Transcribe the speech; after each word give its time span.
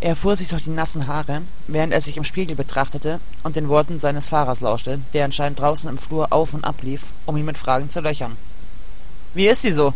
Er 0.00 0.14
fuhr 0.14 0.36
sich 0.36 0.48
durch 0.48 0.62
die 0.62 0.70
nassen 0.70 1.08
Haare, 1.08 1.42
während 1.66 1.92
er 1.92 2.00
sich 2.00 2.16
im 2.16 2.24
Spiegel 2.24 2.54
betrachtete 2.54 3.18
und 3.42 3.56
den 3.56 3.68
Worten 3.68 3.98
seines 3.98 4.28
Fahrers 4.28 4.60
lauschte, 4.60 5.00
der 5.12 5.24
anscheinend 5.24 5.58
draußen 5.58 5.90
im 5.90 5.98
Flur 5.98 6.32
auf 6.32 6.54
und 6.54 6.64
ab 6.64 6.82
lief, 6.82 7.12
um 7.26 7.36
ihn 7.36 7.44
mit 7.44 7.58
Fragen 7.58 7.90
zu 7.90 8.00
löchern. 8.00 8.36
Wie 9.34 9.48
ist 9.48 9.62
sie 9.62 9.72
so? 9.72 9.94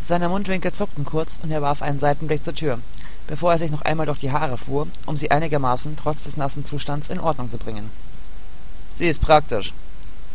Seine 0.00 0.28
Mundwinkel 0.28 0.72
zuckten 0.72 1.04
kurz 1.04 1.38
und 1.40 1.52
er 1.52 1.62
warf 1.62 1.82
einen 1.82 2.00
Seitenblick 2.00 2.44
zur 2.44 2.54
Tür, 2.54 2.80
bevor 3.28 3.52
er 3.52 3.58
sich 3.58 3.70
noch 3.70 3.82
einmal 3.82 4.06
durch 4.06 4.18
die 4.18 4.32
Haare 4.32 4.58
fuhr, 4.58 4.88
um 5.06 5.16
sie 5.16 5.30
einigermaßen 5.30 5.94
trotz 5.96 6.24
des 6.24 6.36
nassen 6.36 6.64
Zustands 6.64 7.08
in 7.08 7.20
Ordnung 7.20 7.50
zu 7.50 7.58
bringen. 7.58 7.90
Sie 8.92 9.06
ist 9.06 9.22
praktisch, 9.22 9.72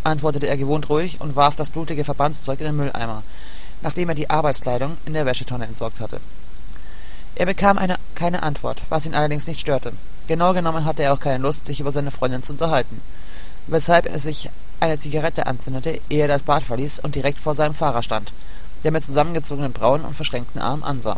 antwortete 0.06 0.48
er 0.48 0.58
gewohnt 0.58 0.90
ruhig 0.90 1.20
und 1.20 1.36
warf 1.36 1.58
das 1.58 1.71
blutige 1.71 2.06
Verbandszeug 2.06 2.62
in 2.62 2.68
den 2.68 2.78
Mülleimer, 2.78 3.24
nachdem 3.82 4.08
er 4.08 4.16
die 4.16 4.30
Arbeitskleidung 4.30 4.98
in 5.06 5.14
der 5.14 5.26
Wäschetonne 5.26 5.68
entsorgt 5.68 6.00
hatte. 6.00 6.21
Er 7.40 7.46
bekam 7.46 7.78
eine, 7.78 7.96
keine 8.16 8.44
Antwort, 8.44 8.82
was 8.90 9.05
ihn 9.05 9.16
allerdings 9.16 9.48
nicht 9.48 9.62
störte. 9.62 9.94
Genau 10.27 10.52
genommen 10.52 10.84
hatte 10.84 11.04
er 11.04 11.13
auch 11.13 11.22
keine 11.22 11.38
Lust, 11.38 11.66
sich 11.66 11.80
über 11.80 11.90
seine 11.90 12.12
Freundin 12.12 12.44
zu 12.44 12.52
unterhalten, 12.52 13.02
weshalb 13.68 14.08
er 14.08 14.20
sich 14.20 14.50
eine 14.82 14.98
Zigarette 14.98 15.48
anzündete, 15.48 16.02
ehe 16.10 16.23
er 16.23 16.27
das 16.27 16.44
Bad 16.44 16.63
verließ 16.63 16.99
und 16.99 17.16
direkt 17.16 17.40
vor 17.40 17.55
seinem 17.55 17.73
Fahrer 17.73 18.04
stand, 18.04 18.34
der 18.84 18.91
mit 18.91 19.05
zusammengezogenen 19.05 19.72
Brauen 19.72 20.04
und 20.04 20.16
verschränkten 20.16 20.60
Armen 20.60 20.84
ansah. 20.84 21.16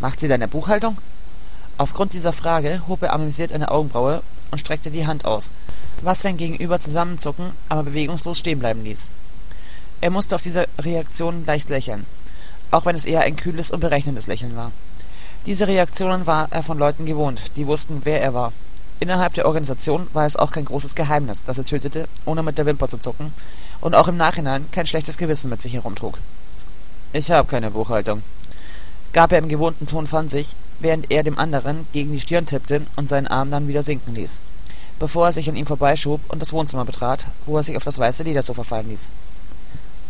Macht 0.00 0.18
sie 0.18 0.28
deine 0.28 0.48
Buchhaltung? 0.48 0.96
Aufgrund 1.76 2.14
dieser 2.14 2.32
Frage 2.32 2.84
hob 2.88 3.02
er 3.02 3.12
amüsiert 3.12 3.52
eine 3.52 3.70
Augenbraue 3.70 4.22
und 4.50 4.58
streckte 4.58 4.90
die 4.90 5.06
Hand 5.06 5.26
aus, 5.26 5.50
was 6.00 6.22
sein 6.22 6.38
Gegenüber 6.38 6.80
zusammenzucken, 6.80 7.52
aber 7.68 7.82
bewegungslos 7.82 8.38
stehen 8.38 8.60
bleiben 8.60 8.82
ließ. 8.82 9.10
Er 10.00 10.08
musste 10.08 10.36
auf 10.36 10.40
diese 10.40 10.64
Reaktion 10.78 11.44
leicht 11.44 11.68
lächeln, 11.68 12.06
auch 12.70 12.86
wenn 12.86 12.96
es 12.96 13.04
eher 13.04 13.20
ein 13.20 13.36
kühles 13.36 13.70
und 13.70 13.80
berechnendes 13.80 14.26
Lächeln 14.26 14.56
war. 14.56 14.72
Diese 15.46 15.66
Reaktionen 15.66 16.26
war 16.26 16.48
er 16.50 16.62
von 16.62 16.78
Leuten 16.78 17.06
gewohnt, 17.06 17.56
die 17.56 17.66
wussten, 17.66 18.00
wer 18.04 18.20
er 18.20 18.34
war. 18.34 18.52
Innerhalb 19.00 19.34
der 19.34 19.46
Organisation 19.46 20.08
war 20.12 20.26
es 20.26 20.36
auch 20.36 20.50
kein 20.50 20.64
großes 20.64 20.94
Geheimnis, 20.94 21.44
dass 21.44 21.58
er 21.58 21.64
tötete, 21.64 22.08
ohne 22.24 22.42
mit 22.42 22.58
der 22.58 22.66
Wimper 22.66 22.88
zu 22.88 22.98
zucken, 22.98 23.30
und 23.80 23.94
auch 23.94 24.08
im 24.08 24.16
Nachhinein 24.16 24.70
kein 24.72 24.86
schlechtes 24.86 25.16
Gewissen 25.16 25.50
mit 25.50 25.62
sich 25.62 25.74
herumtrug. 25.74 26.18
Ich 27.12 27.30
habe 27.30 27.48
keine 27.48 27.70
Buchhaltung, 27.70 28.22
gab 29.12 29.32
er 29.32 29.38
im 29.38 29.48
gewohnten 29.48 29.86
Ton 29.86 30.06
von 30.06 30.28
sich, 30.28 30.54
während 30.80 31.10
er 31.10 31.22
dem 31.22 31.38
anderen 31.38 31.86
gegen 31.92 32.12
die 32.12 32.20
Stirn 32.20 32.46
tippte 32.46 32.82
und 32.96 33.08
seinen 33.08 33.28
Arm 33.28 33.50
dann 33.50 33.68
wieder 33.68 33.82
sinken 33.82 34.14
ließ, 34.14 34.40
bevor 34.98 35.26
er 35.26 35.32
sich 35.32 35.48
an 35.48 35.56
ihm 35.56 35.66
vorbeischob 35.66 36.20
und 36.28 36.42
das 36.42 36.52
Wohnzimmer 36.52 36.84
betrat, 36.84 37.28
wo 37.46 37.56
er 37.56 37.62
sich 37.62 37.76
auf 37.76 37.84
das 37.84 37.98
weiße 37.98 38.24
Ledersofa 38.24 38.64
fallen 38.64 38.88
ließ. 38.88 39.10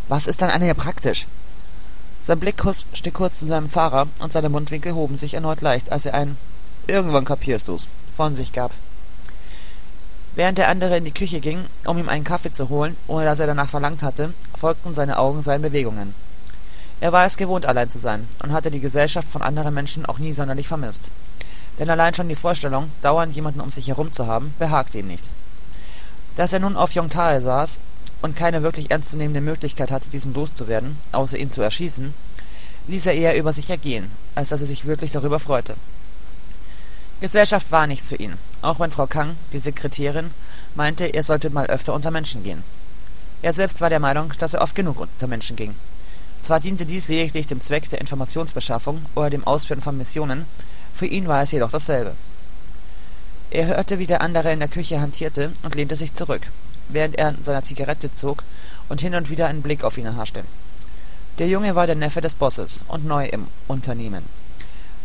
Was 0.09 0.27
ist 0.27 0.41
dann 0.41 0.51
an 0.51 0.63
ihr 0.63 0.75
praktisch? 0.75 1.27
Sein 2.21 2.41
Blick 2.41 2.63
stieg 2.93 3.15
kurz 3.15 3.39
zu 3.39 3.47
seinem 3.47 3.69
Fahrer 3.69 4.09
und 4.21 4.33
seine 4.33 4.49
Mundwinkel 4.49 4.95
hoben 4.95 5.17
sich 5.17 5.35
erneut 5.35 5.61
leicht, 5.61 5.93
als 5.93 6.07
er 6.07 6.15
ein 6.15 6.37
Irgendwann 6.87 7.27
kapierst 7.27 7.69
du's 7.69 7.87
von 8.13 8.35
sich 8.35 8.53
gab. 8.53 8.73
Während 10.35 10.57
der 10.57 10.69
andere 10.69 10.97
in 10.97 11.05
die 11.05 11.13
Küche 11.13 11.41
ging, 11.41 11.67
um 11.85 11.99
ihm 11.99 12.09
einen 12.09 12.25
Kaffee 12.25 12.51
zu 12.51 12.71
holen, 12.71 12.97
ohne 13.07 13.27
dass 13.27 13.41
er 13.41 13.47
danach 13.47 13.69
verlangt 13.69 14.03
hatte, 14.03 14.33
folgten 14.57 14.95
seine 14.95 15.19
Augen 15.19 15.43
seinen 15.43 15.63
Bewegungen. 15.63 16.15
Er 17.01 17.13
war 17.13 17.27
es 17.27 17.37
gewohnt, 17.37 17.67
allein 17.67 17.91
zu 17.91 17.99
sein 17.99 18.27
und 18.43 18.53
hatte 18.53 18.71
die 18.71 18.81
Gesellschaft 18.81 19.29
von 19.29 19.43
anderen 19.43 19.75
Menschen 19.75 20.07
auch 20.07 20.19
nie 20.19 20.33
sonderlich 20.33 20.67
vermisst. 20.67 21.11
Denn 21.79 21.91
allein 21.91 22.15
schon 22.15 22.29
die 22.29 22.35
Vorstellung, 22.35 22.91
dauernd 23.03 23.35
jemanden 23.35 23.61
um 23.61 23.71
sich 23.71 23.89
herum 23.89 24.13
zu 24.13 24.27
haben, 24.27 24.55
behagte 24.59 24.99
ihm 24.99 25.07
nicht. 25.07 25.25
Dass 26.37 26.53
er 26.53 26.61
nun 26.61 26.77
auf 26.77 26.95
Yongtae 26.95 27.41
saß, 27.41 27.81
und 28.23 28.37
keine 28.37 28.63
wirklich 28.63 28.91
ernstzunehmende 28.91 29.41
Möglichkeit 29.41 29.91
hatte, 29.91 30.11
diesen 30.11 30.35
loszuwerden, 30.35 30.99
außer 31.13 31.39
ihn 31.39 31.51
zu 31.51 31.63
erschießen, 31.63 32.15
ließ 32.89 33.07
er 33.07 33.15
eher 33.15 33.37
über 33.37 33.53
sich 33.53 33.71
ergehen, 33.71 34.11
als 34.35 34.49
dass 34.49 34.61
er 34.61 34.67
sich 34.67 34.87
wirklich 34.87 35.13
darüber 35.13 35.39
freute. 35.39 35.77
Gesellschaft 37.21 37.73
war 37.73 37.87
nichts 37.87 38.11
für 38.11 38.17
ihn, 38.17 38.35
auch 38.63 38.79
wenn 38.79 38.91
Frau 38.91 39.07
Kang, 39.07 39.37
die 39.53 39.59
Sekretärin, 39.59 40.31
meinte, 40.75 41.07
er 41.07 41.23
sollte 41.23 41.51
mal 41.51 41.67
öfter 41.67 41.95
unter 41.95 42.11
Menschen 42.11 42.45
gehen. 42.45 42.63
Er 43.43 43.53
selbst 43.53 43.81
war 43.81 43.91
der 43.91 44.01
Meinung, 44.01 44.33
dass 44.39 44.55
er 44.55 44.63
oft 44.63 44.75
genug 44.75 45.01
unter 45.01 45.27
Menschen 45.27 45.57
ging. 45.57 45.75
Zwar 46.43 46.61
diente 46.61 46.87
dies 46.87 47.09
lediglich 47.09 47.47
dem 47.47 47.61
Zweck 47.61 47.89
der 47.89 48.01
Informationsbeschaffung 48.01 49.05
oder 49.15 49.31
dem 49.31 49.47
Ausführen 49.47 49.81
von 49.81 49.97
Missionen, 49.97 50.47
für 50.93 51.07
ihn 51.07 51.29
war 51.29 51.43
es 51.43 51.53
jedoch 51.53 51.71
dasselbe. 51.71 52.15
Er 53.51 53.67
hörte, 53.67 53.99
wie 53.99 54.07
der 54.07 54.21
andere 54.21 54.53
in 54.53 54.61
der 54.61 54.69
Küche 54.69 55.01
hantierte 55.01 55.53
und 55.63 55.75
lehnte 55.75 55.97
sich 55.97 56.15
zurück, 56.15 56.51
während 56.89 57.19
er 57.19 57.29
an 57.29 57.43
seiner 57.43 57.63
Zigarette 57.63 58.13
zog 58.13 58.45
und 58.89 59.01
hin 59.01 59.15
und 59.15 59.31
wieder 59.31 59.47
einen 59.47 59.63
Blick 59.63 59.85
auf 59.85 59.99
ihn 59.99 60.07
erhaschte. 60.07 60.45
Der 61.39 61.49
Junge 61.49 61.75
war 61.75 61.87
der 61.87 61.97
Neffe 61.97 62.21
des 62.21 62.35
Bosses 62.35 62.85
und 62.89 63.05
neu 63.05 63.27
im 63.27 63.47
Unternehmen, 63.69 64.25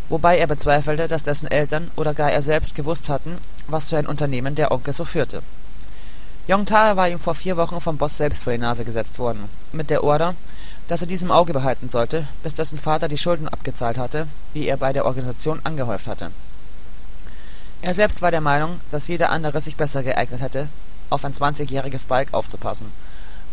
wobei 0.09 0.37
er 0.37 0.47
bezweifelte, 0.47 1.07
dass 1.07 1.23
dessen 1.23 1.51
Eltern 1.51 1.91
oder 1.95 2.13
gar 2.13 2.31
er 2.31 2.41
selbst 2.41 2.75
gewusst 2.75 3.09
hatten, 3.09 3.37
was 3.67 3.89
für 3.89 3.97
ein 3.97 4.07
Unternehmen 4.07 4.55
der 4.55 4.71
Onkel 4.71 4.93
so 4.93 5.05
führte. 5.05 5.43
Yongtae 6.47 6.97
war 6.97 7.07
ihm 7.07 7.19
vor 7.19 7.35
vier 7.35 7.55
Wochen 7.55 7.79
vom 7.79 7.97
Boss 7.97 8.17
selbst 8.17 8.43
vor 8.43 8.51
die 8.51 8.59
Nase 8.59 8.83
gesetzt 8.83 9.17
worden, 9.17 9.47
mit 9.71 9.89
der 9.89 10.03
Order, 10.03 10.35
dass 10.87 11.01
er 11.01 11.07
dies 11.07 11.23
im 11.23 11.31
Auge 11.31 11.53
behalten 11.53 11.87
sollte, 11.87 12.27
bis 12.41 12.53
dessen 12.53 12.77
Vater 12.77 13.07
die 13.07 13.17
Schulden 13.17 13.47
abgezahlt 13.47 13.97
hatte, 13.97 14.27
die 14.53 14.67
er 14.67 14.75
bei 14.75 14.91
der 14.91 15.05
Organisation 15.05 15.61
angehäuft 15.63 16.07
hatte. 16.07 16.31
Er 17.81 17.93
selbst 17.93 18.21
war 18.21 18.31
der 18.31 18.41
Meinung, 18.41 18.79
dass 18.91 19.07
jeder 19.07 19.29
andere 19.29 19.61
sich 19.61 19.77
besser 19.77 20.03
geeignet 20.03 20.41
hätte, 20.41 20.69
auf 21.13 21.23
ein 21.23 21.33
zwanzigjähriges 21.33 22.05
Balk 22.05 22.33
aufzupassen, 22.33 22.91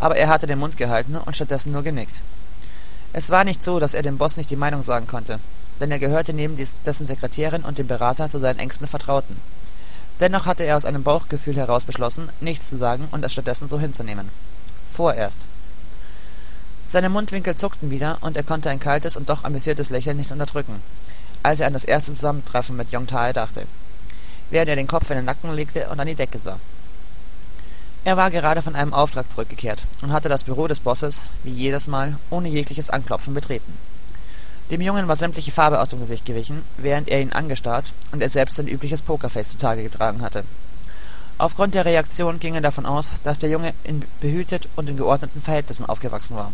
aber 0.00 0.16
er 0.16 0.28
hatte 0.28 0.46
den 0.46 0.58
Mund 0.58 0.76
gehalten 0.76 1.16
und 1.16 1.36
stattdessen 1.36 1.72
nur 1.72 1.82
genickt. 1.82 2.22
Es 3.12 3.30
war 3.30 3.44
nicht 3.44 3.62
so, 3.62 3.78
dass 3.78 3.94
er 3.94 4.02
dem 4.02 4.18
Boss 4.18 4.36
nicht 4.36 4.50
die 4.50 4.56
Meinung 4.56 4.82
sagen 4.82 5.06
konnte, 5.06 5.40
denn 5.80 5.90
er 5.90 5.98
gehörte 5.98 6.32
neben 6.32 6.54
dessen 6.86 7.06
Sekretärin 7.06 7.62
und 7.62 7.78
dem 7.78 7.86
Berater 7.86 8.30
zu 8.30 8.38
seinen 8.38 8.58
engsten 8.58 8.86
Vertrauten. 8.86 9.36
Dennoch 10.20 10.46
hatte 10.46 10.64
er 10.64 10.76
aus 10.76 10.84
einem 10.84 11.02
Bauchgefühl 11.02 11.56
heraus 11.56 11.84
beschlossen, 11.84 12.30
nichts 12.40 12.68
zu 12.68 12.76
sagen 12.76 13.08
und 13.10 13.24
es 13.24 13.32
stattdessen 13.32 13.68
so 13.68 13.80
hinzunehmen. 13.80 14.28
Vorerst. 14.90 15.46
Seine 16.84 17.08
Mundwinkel 17.08 17.54
zuckten 17.56 17.90
wieder 17.90 18.18
und 18.20 18.36
er 18.36 18.42
konnte 18.42 18.68
ein 18.68 18.80
kaltes 18.80 19.16
und 19.16 19.28
doch 19.28 19.44
amüsiertes 19.44 19.90
Lächeln 19.90 20.16
nicht 20.16 20.32
unterdrücken, 20.32 20.82
als 21.42 21.60
er 21.60 21.68
an 21.68 21.72
das 21.72 21.84
erste 21.84 22.12
Zusammentreffen 22.12 22.76
mit 22.76 22.92
Yong 22.92 23.06
Tae 23.06 23.32
dachte, 23.32 23.66
während 24.50 24.68
er 24.68 24.76
den 24.76 24.88
Kopf 24.88 25.08
in 25.10 25.16
den 25.16 25.24
Nacken 25.24 25.52
legte 25.52 25.88
und 25.88 26.00
an 26.00 26.06
die 26.06 26.14
Decke 26.14 26.38
sah. 26.38 26.58
Er 28.04 28.16
war 28.16 28.30
gerade 28.30 28.62
von 28.62 28.74
einem 28.74 28.94
Auftrag 28.94 29.30
zurückgekehrt 29.30 29.86
und 30.00 30.12
hatte 30.12 30.30
das 30.30 30.44
Büro 30.44 30.66
des 30.66 30.80
Bosses, 30.80 31.24
wie 31.44 31.52
jedes 31.52 31.86
Mal, 31.86 32.16
ohne 32.30 32.48
jegliches 32.48 32.88
Anklopfen 32.88 33.34
betreten. 33.34 33.76
Dem 34.70 34.80
Jungen 34.80 35.06
war 35.06 35.16
sämtliche 35.16 35.50
Farbe 35.50 35.80
aus 35.80 35.90
dem 35.90 36.00
Gesicht 36.00 36.24
gewichen, 36.24 36.62
während 36.78 37.08
er 37.10 37.20
ihn 37.20 37.32
angestarrt 37.32 37.92
und 38.12 38.22
er 38.22 38.28
selbst 38.28 38.56
sein 38.56 38.68
übliches 38.68 39.02
Pokerface 39.02 39.50
zutage 39.50 39.82
getragen 39.82 40.22
hatte. 40.22 40.44
Aufgrund 41.36 41.74
der 41.74 41.84
Reaktion 41.84 42.38
ging 42.38 42.54
er 42.54 42.60
davon 42.60 42.86
aus, 42.86 43.12
dass 43.22 43.38
der 43.38 43.50
Junge 43.50 43.74
in 43.84 44.04
behütet 44.20 44.68
und 44.76 44.88
in 44.88 44.96
geordneten 44.96 45.40
Verhältnissen 45.40 45.86
aufgewachsen 45.86 46.36
war 46.36 46.52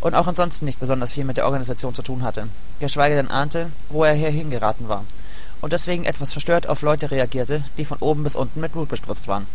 und 0.00 0.14
auch 0.14 0.26
ansonsten 0.26 0.64
nicht 0.64 0.80
besonders 0.80 1.12
viel 1.12 1.24
mit 1.24 1.36
der 1.36 1.46
Organisation 1.46 1.94
zu 1.94 2.02
tun 2.02 2.22
hatte, 2.22 2.48
geschweige 2.80 3.16
denn 3.16 3.30
ahnte, 3.30 3.70
wo 3.88 4.04
er 4.04 4.14
hier 4.14 4.30
hingeraten 4.30 4.88
war, 4.88 5.04
und 5.60 5.72
deswegen 5.72 6.04
etwas 6.04 6.32
verstört 6.32 6.68
auf 6.68 6.82
Leute 6.82 7.10
reagierte, 7.10 7.62
die 7.76 7.84
von 7.84 7.98
oben 7.98 8.22
bis 8.22 8.36
unten 8.36 8.60
mit 8.60 8.72
Blut 8.72 8.88
bespritzt 8.88 9.28
waren. 9.28 9.46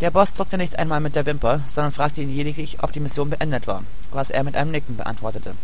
Der 0.00 0.10
Boss 0.10 0.32
zuckte 0.32 0.56
nicht 0.56 0.78
einmal 0.78 1.00
mit 1.00 1.14
der 1.14 1.26
Wimper, 1.26 1.60
sondern 1.66 1.92
fragte 1.92 2.22
ihn 2.22 2.34
lediglich, 2.34 2.82
ob 2.82 2.90
die 2.90 3.00
Mission 3.00 3.28
beendet 3.28 3.66
war, 3.66 3.82
was 4.12 4.30
er 4.30 4.44
mit 4.44 4.56
einem 4.56 4.70
Nicken 4.70 4.96
beantwortete. 4.96 5.54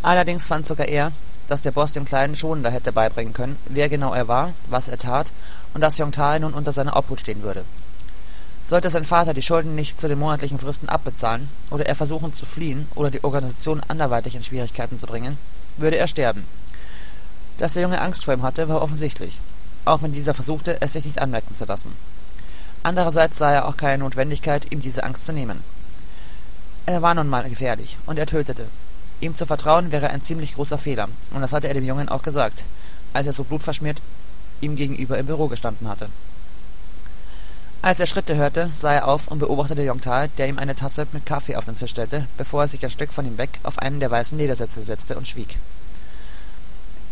Allerdings 0.00 0.46
fand 0.46 0.66
sogar 0.66 0.88
er, 0.88 1.12
dass 1.46 1.60
der 1.60 1.72
Boss 1.72 1.92
dem 1.92 2.06
Kleinen 2.06 2.34
schonender 2.34 2.70
hätte 2.70 2.90
beibringen 2.90 3.34
können, 3.34 3.58
wer 3.66 3.90
genau 3.90 4.14
er 4.14 4.28
war, 4.28 4.54
was 4.70 4.88
er 4.88 4.96
tat 4.96 5.34
und 5.74 5.82
dass 5.82 5.98
Yongtae 5.98 6.40
nun 6.40 6.54
unter 6.54 6.72
seiner 6.72 6.96
Obhut 6.96 7.20
stehen 7.20 7.42
würde. 7.42 7.66
Sollte 8.62 8.88
sein 8.88 9.04
Vater 9.04 9.34
die 9.34 9.42
Schulden 9.42 9.74
nicht 9.74 10.00
zu 10.00 10.08
den 10.08 10.18
monatlichen 10.18 10.58
Fristen 10.58 10.88
abbezahlen 10.88 11.50
oder 11.70 11.84
er 11.84 11.96
versuchen 11.96 12.32
zu 12.32 12.46
fliehen 12.46 12.88
oder 12.94 13.10
die 13.10 13.24
Organisation 13.24 13.82
anderweitig 13.88 14.36
in 14.36 14.42
Schwierigkeiten 14.42 14.98
zu 14.98 15.06
bringen, 15.06 15.36
würde 15.76 15.98
er 15.98 16.08
sterben. 16.08 16.46
Dass 17.58 17.74
der 17.74 17.82
Junge 17.82 18.00
Angst 18.00 18.24
vor 18.24 18.32
ihm 18.32 18.42
hatte, 18.42 18.70
war 18.70 18.80
offensichtlich, 18.80 19.38
auch 19.84 20.00
wenn 20.00 20.12
dieser 20.12 20.32
versuchte, 20.32 20.80
es 20.80 20.94
sich 20.94 21.04
nicht 21.04 21.20
anmerken 21.20 21.54
zu 21.54 21.66
lassen. 21.66 21.92
Andererseits 22.84 23.38
sah 23.38 23.52
er 23.52 23.68
auch 23.68 23.76
keine 23.76 23.98
Notwendigkeit, 23.98 24.72
ihm 24.72 24.80
diese 24.80 25.04
Angst 25.04 25.24
zu 25.24 25.32
nehmen. 25.32 25.62
Er 26.84 27.00
war 27.00 27.14
nun 27.14 27.28
mal 27.28 27.48
gefährlich, 27.48 27.98
und 28.06 28.18
er 28.18 28.26
tötete. 28.26 28.66
Ihm 29.20 29.36
zu 29.36 29.46
vertrauen 29.46 29.92
wäre 29.92 30.10
ein 30.10 30.22
ziemlich 30.22 30.54
großer 30.54 30.78
Fehler, 30.78 31.08
und 31.32 31.40
das 31.40 31.52
hatte 31.52 31.68
er 31.68 31.74
dem 31.74 31.84
Jungen 31.84 32.08
auch 32.08 32.22
gesagt, 32.22 32.64
als 33.12 33.28
er 33.28 33.32
so 33.32 33.44
blutverschmiert 33.44 34.02
ihm 34.60 34.74
gegenüber 34.74 35.16
im 35.16 35.26
Büro 35.26 35.46
gestanden 35.46 35.88
hatte. 35.88 36.08
Als 37.82 38.00
er 38.00 38.06
Schritte 38.06 38.36
hörte, 38.36 38.68
sah 38.68 38.92
er 38.92 39.08
auf 39.08 39.28
und 39.28 39.38
beobachtete 39.38 39.82
Yongtal, 39.82 40.28
der 40.38 40.48
ihm 40.48 40.58
eine 40.58 40.74
Tasse 40.74 41.06
mit 41.12 41.26
Kaffee 41.26 41.56
auf 41.56 41.64
den 41.64 41.76
Tisch 41.76 41.90
stellte, 41.90 42.26
bevor 42.36 42.62
er 42.62 42.68
sich 42.68 42.82
ein 42.84 42.90
Stück 42.90 43.12
von 43.12 43.26
ihm 43.26 43.38
weg 43.38 43.60
auf 43.62 43.78
einen 43.78 44.00
der 44.00 44.10
weißen 44.10 44.38
Ledersitze 44.38 44.82
setzte 44.82 45.16
und 45.16 45.26
schwieg. 45.26 45.58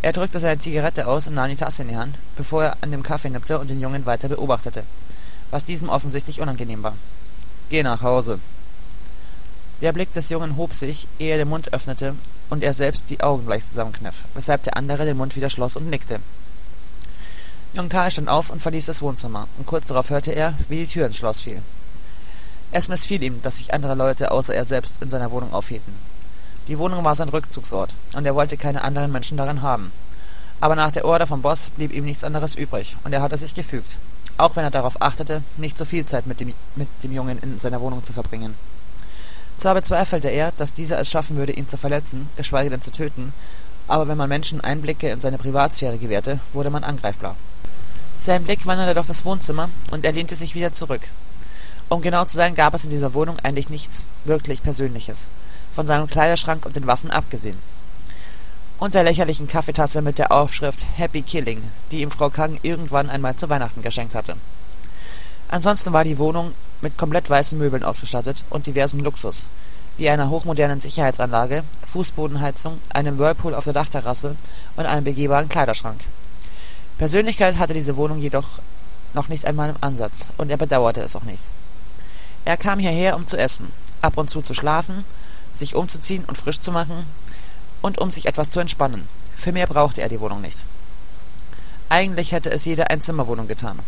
Er 0.02 0.12
drückte 0.12 0.40
seine 0.40 0.58
Zigarette 0.58 1.06
aus 1.06 1.28
und 1.28 1.34
nahm 1.34 1.50
die 1.50 1.56
Tasse 1.56 1.82
in 1.82 1.88
die 1.88 1.96
Hand, 1.96 2.18
bevor 2.36 2.64
er 2.64 2.76
an 2.80 2.90
dem 2.90 3.02
Kaffee 3.02 3.30
nippte 3.30 3.58
und 3.58 3.70
den 3.70 3.80
Jungen 3.80 4.06
weiter 4.06 4.28
beobachtete 4.28 4.84
was 5.50 5.64
diesem 5.64 5.88
offensichtlich 5.88 6.40
unangenehm 6.40 6.82
war. 6.82 6.96
Geh 7.68 7.82
nach 7.82 8.02
Hause. 8.02 8.40
Der 9.80 9.92
Blick 9.92 10.12
des 10.12 10.28
Jungen 10.28 10.56
hob 10.56 10.74
sich, 10.74 11.08
ehe 11.18 11.32
er 11.32 11.38
den 11.38 11.48
Mund 11.48 11.72
öffnete, 11.72 12.14
und 12.50 12.62
er 12.62 12.74
selbst 12.74 13.08
die 13.08 13.20
Augen 13.20 13.46
leicht 13.48 13.66
zusammenkniff, 13.66 14.24
weshalb 14.34 14.62
der 14.64 14.76
andere 14.76 15.06
den 15.06 15.16
Mund 15.16 15.36
wieder 15.36 15.48
schloss 15.48 15.76
und 15.76 15.88
nickte. 15.88 16.20
Jung 17.72 17.88
Karl 17.88 18.10
stand 18.10 18.28
auf 18.28 18.50
und 18.50 18.60
verließ 18.60 18.86
das 18.86 19.00
Wohnzimmer, 19.00 19.46
und 19.56 19.66
kurz 19.66 19.86
darauf 19.86 20.10
hörte 20.10 20.32
er, 20.32 20.54
wie 20.68 20.78
die 20.78 20.86
Tür 20.86 21.06
ins 21.06 21.16
Schloss 21.16 21.40
fiel. 21.40 21.62
Es 22.72 22.88
missfiel 22.88 23.22
ihm, 23.22 23.40
dass 23.42 23.58
sich 23.58 23.72
andere 23.72 23.94
Leute 23.94 24.32
außer 24.32 24.54
er 24.54 24.64
selbst 24.64 25.02
in 25.02 25.08
seiner 25.08 25.30
Wohnung 25.30 25.54
aufhielten. 25.54 25.94
Die 26.68 26.78
Wohnung 26.78 27.04
war 27.04 27.14
sein 27.14 27.28
Rückzugsort, 27.28 27.94
und 28.12 28.26
er 28.26 28.34
wollte 28.34 28.56
keine 28.56 28.82
anderen 28.82 29.12
Menschen 29.12 29.38
darin 29.38 29.62
haben. 29.62 29.92
Aber 30.60 30.76
nach 30.76 30.90
der 30.90 31.06
Order 31.06 31.26
vom 31.26 31.40
Boss 31.40 31.70
blieb 31.70 31.92
ihm 31.92 32.04
nichts 32.04 32.22
anderes 32.22 32.54
übrig, 32.54 32.96
und 33.04 33.12
er 33.14 33.22
hatte 33.22 33.36
sich 33.38 33.54
gefügt, 33.54 33.98
auch 34.36 34.56
wenn 34.56 34.64
er 34.64 34.70
darauf 34.70 35.00
achtete, 35.00 35.42
nicht 35.56 35.78
so 35.78 35.86
viel 35.86 36.04
Zeit 36.04 36.26
mit 36.26 36.40
dem, 36.40 36.52
mit 36.76 36.88
dem 37.02 37.12
Jungen 37.12 37.38
in 37.38 37.58
seiner 37.58 37.80
Wohnung 37.80 38.04
zu 38.04 38.12
verbringen. 38.12 38.54
Zwar 39.56 39.74
bezweifelte 39.74 40.28
er, 40.28 40.52
dass 40.52 40.74
dieser 40.74 40.98
es 40.98 41.10
schaffen 41.10 41.36
würde, 41.36 41.52
ihn 41.52 41.68
zu 41.68 41.78
verletzen, 41.78 42.28
geschweige 42.36 42.68
denn 42.68 42.82
zu 42.82 42.92
töten, 42.92 43.32
aber 43.88 44.06
wenn 44.06 44.18
man 44.18 44.28
Menschen 44.28 44.60
Einblicke 44.60 45.08
in 45.08 45.20
seine 45.20 45.38
Privatsphäre 45.38 45.98
gewährte, 45.98 46.40
wurde 46.52 46.70
man 46.70 46.84
angreifbar. 46.84 47.36
Sein 48.18 48.44
Blick 48.44 48.66
wanderte 48.66 48.94
durch 48.94 49.06
das 49.06 49.24
Wohnzimmer, 49.24 49.70
und 49.90 50.04
er 50.04 50.12
lehnte 50.12 50.34
sich 50.34 50.54
wieder 50.54 50.72
zurück. 50.72 51.08
Um 51.88 52.02
genau 52.02 52.24
zu 52.26 52.36
sein, 52.36 52.54
gab 52.54 52.74
es 52.74 52.84
in 52.84 52.90
dieser 52.90 53.14
Wohnung 53.14 53.38
eigentlich 53.42 53.70
nichts 53.70 54.04
wirklich 54.24 54.62
Persönliches, 54.62 55.28
von 55.72 55.86
seinem 55.86 56.06
Kleiderschrank 56.06 56.66
und 56.66 56.76
den 56.76 56.86
Waffen 56.86 57.10
abgesehen 57.10 57.56
und 58.80 58.94
der 58.94 59.04
lächerlichen 59.04 59.46
Kaffeetasse 59.46 60.00
mit 60.00 60.18
der 60.18 60.32
Aufschrift 60.32 60.84
Happy 60.96 61.20
Killing, 61.20 61.62
die 61.90 62.00
ihm 62.00 62.10
Frau 62.10 62.30
Kang 62.30 62.58
irgendwann 62.62 63.10
einmal 63.10 63.36
zu 63.36 63.48
Weihnachten 63.50 63.82
geschenkt 63.82 64.14
hatte. 64.14 64.36
Ansonsten 65.48 65.92
war 65.92 66.02
die 66.02 66.18
Wohnung 66.18 66.52
mit 66.80 66.96
komplett 66.96 67.28
weißen 67.28 67.58
Möbeln 67.58 67.84
ausgestattet 67.84 68.46
und 68.48 68.66
diversen 68.66 69.00
Luxus, 69.00 69.50
wie 69.98 70.08
einer 70.08 70.30
hochmodernen 70.30 70.80
Sicherheitsanlage, 70.80 71.62
Fußbodenheizung, 71.86 72.80
einem 72.94 73.18
Whirlpool 73.18 73.54
auf 73.54 73.64
der 73.64 73.74
Dachterrasse 73.74 74.34
und 74.76 74.86
einem 74.86 75.04
begehbaren 75.04 75.50
Kleiderschrank. 75.50 76.00
Persönlichkeit 76.96 77.58
hatte 77.58 77.74
diese 77.74 77.96
Wohnung 77.96 78.18
jedoch 78.18 78.60
noch 79.12 79.28
nicht 79.28 79.44
einmal 79.44 79.70
im 79.70 79.76
Ansatz, 79.82 80.30
und 80.38 80.50
er 80.50 80.56
bedauerte 80.56 81.02
es 81.02 81.16
auch 81.16 81.24
nicht. 81.24 81.42
Er 82.46 82.56
kam 82.56 82.78
hierher, 82.78 83.16
um 83.16 83.26
zu 83.26 83.36
essen, 83.36 83.70
ab 84.00 84.16
und 84.16 84.30
zu 84.30 84.40
zu 84.40 84.54
schlafen, 84.54 85.04
sich 85.52 85.74
umzuziehen 85.74 86.24
und 86.24 86.38
frisch 86.38 86.60
zu 86.60 86.72
machen, 86.72 87.04
und 87.82 87.98
um 87.98 88.10
sich 88.10 88.26
etwas 88.26 88.50
zu 88.50 88.60
entspannen. 88.60 89.08
Für 89.34 89.52
mehr 89.52 89.66
brauchte 89.66 90.02
er 90.02 90.08
die 90.08 90.20
Wohnung 90.20 90.40
nicht. 90.40 90.64
Eigentlich 91.88 92.32
hätte 92.32 92.50
es 92.50 92.64
jede 92.64 92.90
Einzimmerwohnung 92.90 93.48
getan. 93.48 93.78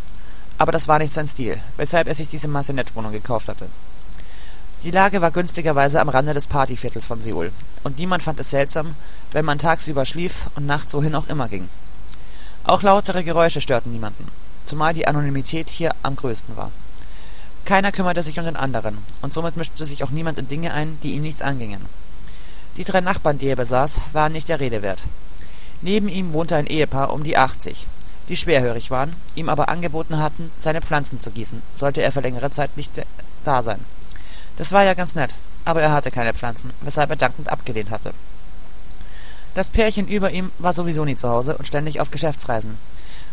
Aber 0.59 0.73
das 0.73 0.89
war 0.89 0.99
nicht 0.99 1.15
sein 1.15 1.29
Stil, 1.29 1.61
weshalb 1.77 2.09
er 2.09 2.15
sich 2.15 2.29
diese 2.29 2.49
Maisonette-Wohnung 2.49 3.13
gekauft 3.13 3.49
hatte. 3.49 3.69
Die 4.83 4.91
Lage 4.91 5.21
war 5.23 5.31
günstigerweise 5.31 6.01
am 6.01 6.09
Rande 6.09 6.35
des 6.35 6.49
Partyviertels 6.49 7.07
von 7.07 7.23
Seoul, 7.23 7.53
und 7.85 7.99
niemand 7.99 8.23
fand 8.23 8.41
es 8.41 8.51
seltsam, 8.51 8.97
wenn 9.31 9.45
man 9.45 9.59
tagsüber 9.59 10.05
schlief 10.05 10.51
und 10.57 10.67
nachts 10.67 10.95
wohin 10.95 11.15
auch 11.15 11.29
immer 11.29 11.49
ging. 11.49 11.69
Auch 12.65 12.83
lautere 12.83 13.23
Geräusche 13.23 13.61
störten 13.61 13.93
niemanden, 13.93 14.27
zumal 14.65 14.93
die 14.93 15.07
Anonymität 15.07 15.71
hier 15.71 15.95
am 16.03 16.17
größten 16.17 16.57
war. 16.57 16.73
Keiner 17.65 17.93
kümmerte 17.93 18.25
sich 18.25 18.41
um 18.41 18.45
den 18.45 18.57
anderen, 18.57 18.99
und 19.21 19.33
somit 19.33 19.57
mischte 19.57 19.85
sich 19.85 20.03
auch 20.03 20.11
niemand 20.11 20.39
in 20.39 20.49
Dinge 20.49 20.73
ein, 20.73 20.99
die 21.05 21.13
ihn 21.13 21.23
nichts 21.23 21.43
angingen. 21.43 21.87
Die 22.77 22.85
drei 22.85 23.01
Nachbarn, 23.01 23.39
die 23.39 23.49
er 23.49 23.57
besaß, 23.57 24.01
waren 24.13 24.33
nicht 24.33 24.49
der 24.49 24.61
Rede 24.61 24.83
wert. 24.83 25.05
Neben 25.83 26.09
ihm 26.09 26.33
wohnte 26.33 26.57
ein 26.57 26.67
Ehepaar 26.67 27.13
um 27.13 27.23
die 27.23 27.37
achtzig, 27.37 27.87
die 28.29 28.37
schwerhörig 28.37 28.91
waren, 28.91 29.15
ihm 29.35 29.49
aber 29.49 29.69
angeboten 29.69 30.19
hatten, 30.19 30.51
seine 30.59 30.81
Pflanzen 30.81 31.21
zu 31.21 31.31
gießen, 31.31 31.61
sollte 31.75 32.03
er 32.03 32.13
für 32.13 32.21
längere 32.21 32.51
Zeit 32.51 32.77
nicht 32.77 32.93
da 33.45 33.63
sein. 33.63 33.85
Das 34.57 34.73
war 34.73 34.85
ja 34.85 34.95
ganz 34.95 35.15
nett, 35.15 35.37
aber 35.65 35.83
er 35.83 35.93
hatte 35.93 36.11
keine 36.11 36.35
Pflanzen, 36.35 36.73
weshalb 36.81 37.11
er 37.11 37.17
dankend 37.17 37.49
abgelehnt 37.49 37.91
hatte. 37.91 38.13
Das 39.55 39.69
Pärchen 39.69 40.09
über 40.09 40.31
ihm 40.31 40.51
war 40.59 40.73
sowieso 40.73 41.05
nie 41.05 41.17
zu 41.17 41.29
Hause 41.29 41.59
und 41.59 41.67
ständig 41.67 42.01
auf 42.01 42.11
Geschäftsreisen. 42.11 42.79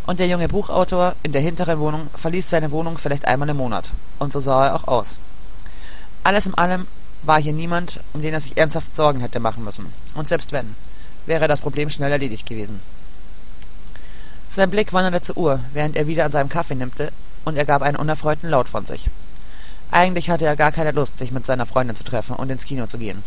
Und 0.06 0.20
der 0.20 0.28
junge 0.28 0.48
Buchautor 0.48 1.16
in 1.24 1.32
der 1.32 1.42
hinteren 1.42 1.80
Wohnung 1.80 2.10
verließ 2.14 2.50
seine 2.50 2.72
Wohnung 2.72 2.98
vielleicht 2.98 3.26
einmal 3.26 3.50
im 3.50 3.58
Monat. 3.58 3.94
Und 4.18 4.34
so 4.34 4.40
sah 4.40 4.68
er 4.68 4.76
auch 4.76 4.88
aus. 4.88 5.20
Alles 6.24 6.48
in 6.48 6.56
allem 6.56 6.88
war 7.24 7.42
hier 7.42 7.54
niemand, 7.54 8.02
um 8.14 8.22
den 8.22 8.34
er 8.34 8.40
sich 8.40 8.58
ernsthaft 8.58 8.96
Sorgen 8.96 9.20
hätte 9.20 9.40
machen 9.40 9.64
müssen. 9.64 9.92
Und 10.16 10.28
selbst 10.28 10.52
wenn, 10.52 10.76
wäre 11.26 11.48
das 11.48 11.62
Problem 11.62 11.90
schnell 11.90 12.12
erledigt 12.12 12.48
gewesen. 12.48 12.80
Sein 14.48 14.72
Blick 14.72 14.94
wanderte 14.94 15.22
zur 15.22 15.38
Uhr, 15.38 15.60
während 15.74 15.96
er 15.96 16.08
wieder 16.08 16.26
an 16.26 16.32
seinem 16.32 16.50
Kaffee 16.50 16.76
nippte, 16.76 17.12
und 17.46 17.56
er 17.56 17.66
gab 17.66 17.82
einen 17.82 17.98
unerfreuten 17.98 18.50
Laut 18.50 18.68
von 18.68 18.86
sich. 18.86 19.10
Eigentlich 19.92 20.30
hatte 20.30 20.46
er 20.46 20.56
gar 20.56 20.72
keine 20.72 20.92
Lust, 20.92 21.18
sich 21.18 21.32
mit 21.32 21.46
seiner 21.46 21.66
Freundin 21.66 21.96
zu 21.96 22.04
treffen 22.04 22.36
und 22.36 22.50
ins 22.50 22.66
Kino 22.66 22.86
zu 22.86 22.98
gehen. 22.98 23.24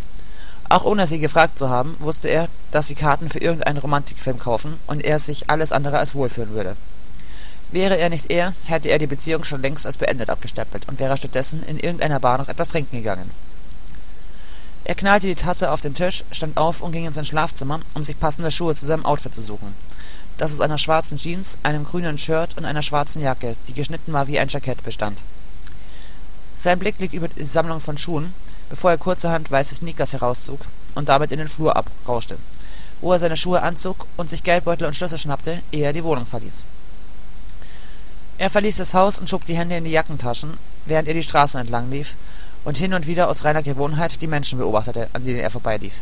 Auch 0.69 0.85
ohne 0.85 1.07
sie 1.07 1.19
gefragt 1.19 1.59
zu 1.59 1.69
haben, 1.69 1.97
wusste 2.01 2.29
er, 2.29 2.49
dass 2.71 2.87
sie 2.87 2.95
Karten 2.95 3.29
für 3.29 3.39
irgendeinen 3.39 3.79
Romantikfilm 3.79 4.39
kaufen 4.39 4.79
und 4.87 5.05
er 5.05 5.19
sich 5.19 5.51
alles 5.51 5.73
andere 5.73 5.99
als 5.99 6.15
wohlfühlen 6.15 6.55
würde. 6.55 6.77
Wäre 7.71 7.99
er 7.99 8.11
nicht 8.11 8.31
er, 8.31 8.55
hätte 8.67 8.89
er 8.89 8.99
die 8.99 9.07
Beziehung 9.07 9.45
schon 9.45 9.63
längst 9.63 9.87
als 9.87 9.99
beendet 9.99 10.31
abgestempelt 10.31 10.89
und 10.89 11.01
wäre 11.01 11.17
stattdessen 11.17 11.63
in 11.63 11.79
irgendeiner 11.79 12.21
Bar 12.21 12.39
noch 12.39 12.49
etwas 12.49 12.69
trinken 12.69 12.97
gegangen. 12.97 13.31
Er 14.85 14.97
knallte 14.97 15.29
die 15.29 15.37
Tasse 15.37 15.71
auf 15.71 15.81
den 15.81 15.95
Tisch, 15.95 16.25
stand 16.33 16.57
auf 16.57 16.81
und 16.81 16.91
ging 16.91 17.07
in 17.07 17.13
sein 17.13 17.25
Schlafzimmer, 17.25 17.81
um 17.95 18.03
sich 18.03 18.19
passende 18.19 18.51
Schuhe 18.51 18.75
zu 18.75 18.85
seinem 18.85 19.07
Outfit 19.07 19.35
zu 19.35 19.43
suchen. 19.43 19.75
Das 20.39 20.53
aus 20.53 20.61
einer 20.61 20.79
schwarzen 20.79 21.19
Jeans, 21.19 21.59
einem 21.63 21.85
grünen 21.85 22.19
Shirt 22.19 22.57
und 22.57 22.65
einer 22.65 22.83
schwarzen 22.83 23.23
Jacke, 23.23 23.55
die 23.69 23.75
geschnitten 23.75 24.13
war 24.13 24.27
wie 24.27 24.41
ein 24.41 24.49
Jackett, 24.49 24.83
bestand. 24.83 25.23
Sein 26.55 26.81
Blick 26.81 26.99
liegt 26.99 27.15
über 27.15 27.29
die 27.29 27.45
Sammlung 27.45 27.79
von 27.79 27.97
Schuhen, 27.97 28.35
bevor 28.71 28.91
er 28.91 28.99
kurzerhand 28.99 29.51
weiße 29.51 29.77
Sneakers 29.77 30.15
herauszog 30.15 30.61
und 30.97 31.09
damit 31.09 31.31
in 31.31 31.39
den 31.39 31.49
Flur 31.49 31.77
abrauschte, 31.77 32.39
wo 33.01 33.13
er 33.13 33.21
seine 33.21 33.37
Schuhe 33.37 33.63
anzog 33.63 34.07
und 34.17 34.31
sich 34.31 34.43
Geldbeutel 34.43 34.87
und 34.87 34.97
Schlüssel 34.97 35.19
schnappte, 35.19 35.63
ehe 35.71 35.85
er 35.85 35.93
die 35.93 36.05
Wohnung 36.05 36.27
verließ. 36.27 36.65
Er 38.39 38.51
verließ 38.51 38.79
das 38.79 38.95
Haus 38.95 39.21
und 39.21 39.31
schob 39.31 39.45
die 39.45 39.57
Hände 39.57 39.77
in 39.77 39.85
die 39.85 39.93
Jackentaschen, 39.93 40.59
während 40.87 41.07
er 41.07 41.15
die 41.15 41.23
Straßen 41.23 41.61
entlang 41.61 41.89
lief 41.91 42.17
und 42.65 42.77
hin 42.77 42.95
und 42.95 43.07
wieder 43.07 43.29
aus 43.29 43.45
reiner 43.45 43.63
Gewohnheit 43.63 44.21
die 44.23 44.27
Menschen 44.27 44.59
beobachtete, 44.59 45.09
an 45.13 45.25
denen 45.25 45.41
er 45.41 45.51
vorbeilief. 45.51 46.01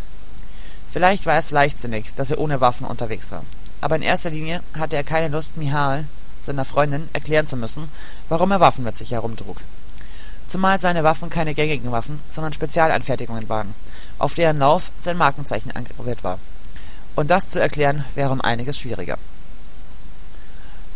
Vielleicht 0.88 1.26
war 1.26 1.38
es 1.38 1.50
leichtsinnig, 1.52 2.14
dass 2.14 2.30
er 2.30 2.38
ohne 2.38 2.60
Waffen 2.60 2.86
unterwegs 2.86 3.30
war. 3.32 3.44
Aber 3.80 3.96
in 3.96 4.02
erster 4.02 4.30
Linie 4.30 4.62
hatte 4.76 4.96
er 4.96 5.04
keine 5.04 5.28
Lust, 5.28 5.56
Mihal, 5.56 6.06
seiner 6.40 6.64
Freundin, 6.64 7.08
erklären 7.12 7.46
zu 7.46 7.56
müssen, 7.56 7.88
warum 8.28 8.50
er 8.50 8.60
Waffen 8.60 8.84
mit 8.84 8.96
sich 8.96 9.12
herumtrug. 9.12 9.58
Zumal 10.48 10.80
seine 10.80 11.04
Waffen 11.04 11.30
keine 11.30 11.54
gängigen 11.54 11.92
Waffen, 11.92 12.20
sondern 12.28 12.52
Spezialanfertigungen 12.52 13.48
waren, 13.48 13.74
auf 14.18 14.34
deren 14.34 14.56
Lauf 14.56 14.90
sein 14.98 15.16
Markenzeichen 15.16 15.70
angraviert 15.70 16.24
war. 16.24 16.40
Und 17.14 17.30
das 17.30 17.48
zu 17.48 17.60
erklären, 17.60 18.04
wäre 18.14 18.32
um 18.32 18.40
einiges 18.40 18.78
schwieriger. 18.78 19.16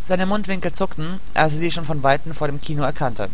Seine 0.03 0.27
Mundwinkel 0.27 0.73
zuckten, 0.73 1.21
als 1.35 1.55
er 1.55 1.61
sie 1.61 1.71
schon 1.71 1.85
von 1.85 2.03
Weitem 2.03 2.35
vor 2.35 2.49
dem 2.49 2.61
Kino 2.61 2.83
erkannte. 2.83 3.29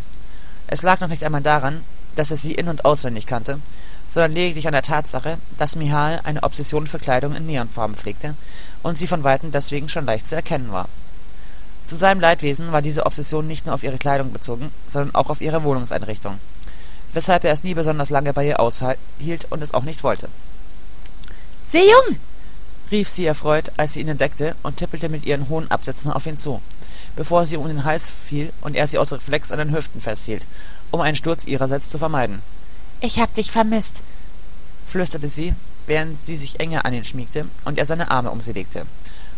Es 0.67 0.83
lag 0.83 0.99
noch 0.99 1.09
nicht 1.09 1.23
einmal 1.23 1.41
daran, 1.41 1.81
dass 2.15 2.31
er 2.31 2.37
sie 2.37 2.53
in- 2.53 2.69
und 2.69 2.85
auswendig 2.85 3.27
kannte, 3.27 3.59
sondern 4.07 4.33
lediglich 4.33 4.67
an 4.67 4.73
der 4.73 4.81
Tatsache, 4.81 5.37
dass 5.57 5.75
Mihal 5.75 6.19
eine 6.23 6.43
Obsession 6.43 6.87
für 6.87 6.99
Kleidung 6.99 7.35
in 7.35 7.45
Neonfarben 7.45 7.95
pflegte 7.95 8.35
und 8.83 8.97
sie 8.97 9.07
von 9.07 9.23
weitem 9.23 9.51
deswegen 9.51 9.89
schon 9.89 10.05
leicht 10.05 10.27
zu 10.27 10.35
erkennen 10.35 10.71
war. 10.71 10.87
Zu 11.87 11.95
seinem 11.95 12.21
Leidwesen 12.21 12.71
war 12.71 12.81
diese 12.81 13.05
Obsession 13.05 13.47
nicht 13.47 13.65
nur 13.65 13.75
auf 13.75 13.83
ihre 13.83 13.97
Kleidung 13.97 14.31
bezogen, 14.31 14.71
sondern 14.87 15.15
auch 15.15 15.29
auf 15.29 15.41
ihre 15.41 15.63
Wohnungseinrichtung, 15.63 16.39
weshalb 17.13 17.43
er 17.43 17.51
es 17.51 17.63
nie 17.63 17.73
besonders 17.73 18.09
lange 18.09 18.33
bei 18.33 18.47
ihr 18.47 18.59
aushielt 18.59 19.47
und 19.49 19.61
es 19.61 19.73
auch 19.73 19.83
nicht 19.83 20.03
wollte. 20.03 20.29
Sejung! 21.63 22.17
rief 22.91 23.07
sie 23.07 23.25
erfreut, 23.25 23.71
als 23.77 23.93
sie 23.93 24.01
ihn 24.01 24.09
entdeckte, 24.09 24.55
und 24.63 24.77
tippelte 24.77 25.07
mit 25.09 25.25
ihren 25.25 25.47
hohen 25.47 25.71
Absätzen 25.71 26.11
auf 26.11 26.25
ihn 26.27 26.37
zu, 26.37 26.61
bevor 27.15 27.45
sie 27.45 27.57
um 27.57 27.67
den 27.67 27.83
Hals 27.83 28.09
fiel 28.09 28.51
und 28.61 28.75
er 28.75 28.87
sie 28.87 28.97
aus 28.97 29.11
Reflex 29.11 29.51
an 29.51 29.59
den 29.59 29.73
Hüften 29.73 30.01
festhielt 30.01 30.47
um 30.91 31.01
einen 31.01 31.15
Sturz 31.15 31.45
ihrerseits 31.45 31.89
zu 31.89 31.97
vermeiden. 31.97 32.41
Ich 32.99 33.19
hab 33.19 33.33
dich 33.33 33.49
vermisst, 33.49 34.03
flüsterte 34.85 35.27
sie, 35.27 35.55
während 35.87 36.23
sie 36.23 36.35
sich 36.35 36.59
enger 36.59 36.85
an 36.85 36.93
ihn 36.93 37.03
schmiegte 37.03 37.47
und 37.65 37.79
er 37.79 37.85
seine 37.85 38.11
Arme 38.11 38.29
um 38.29 38.41
sie 38.41 38.53
legte 38.53 38.85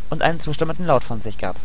und 0.09 0.21
einen 0.21 0.39
zustimmenden 0.39 0.85
Laut 0.85 1.03
von 1.03 1.21
sich 1.21 1.37
gab. 1.37 1.55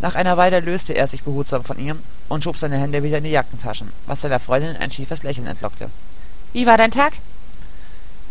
Nach 0.00 0.14
einer 0.14 0.36
Weile 0.36 0.60
löste 0.60 0.94
er 0.94 1.06
sich 1.06 1.22
behutsam 1.22 1.64
von 1.64 1.78
ihr 1.78 1.96
und 2.28 2.44
schob 2.44 2.58
seine 2.58 2.78
Hände 2.78 3.02
wieder 3.02 3.18
in 3.18 3.24
die 3.24 3.30
Jackentaschen, 3.30 3.92
was 4.06 4.20
seiner 4.20 4.40
Freundin 4.40 4.76
ein 4.76 4.90
schiefes 4.90 5.22
Lächeln 5.22 5.46
entlockte. 5.46 5.90
Wie 6.52 6.66
war 6.66 6.76
dein 6.76 6.90
Tag? 6.90 7.14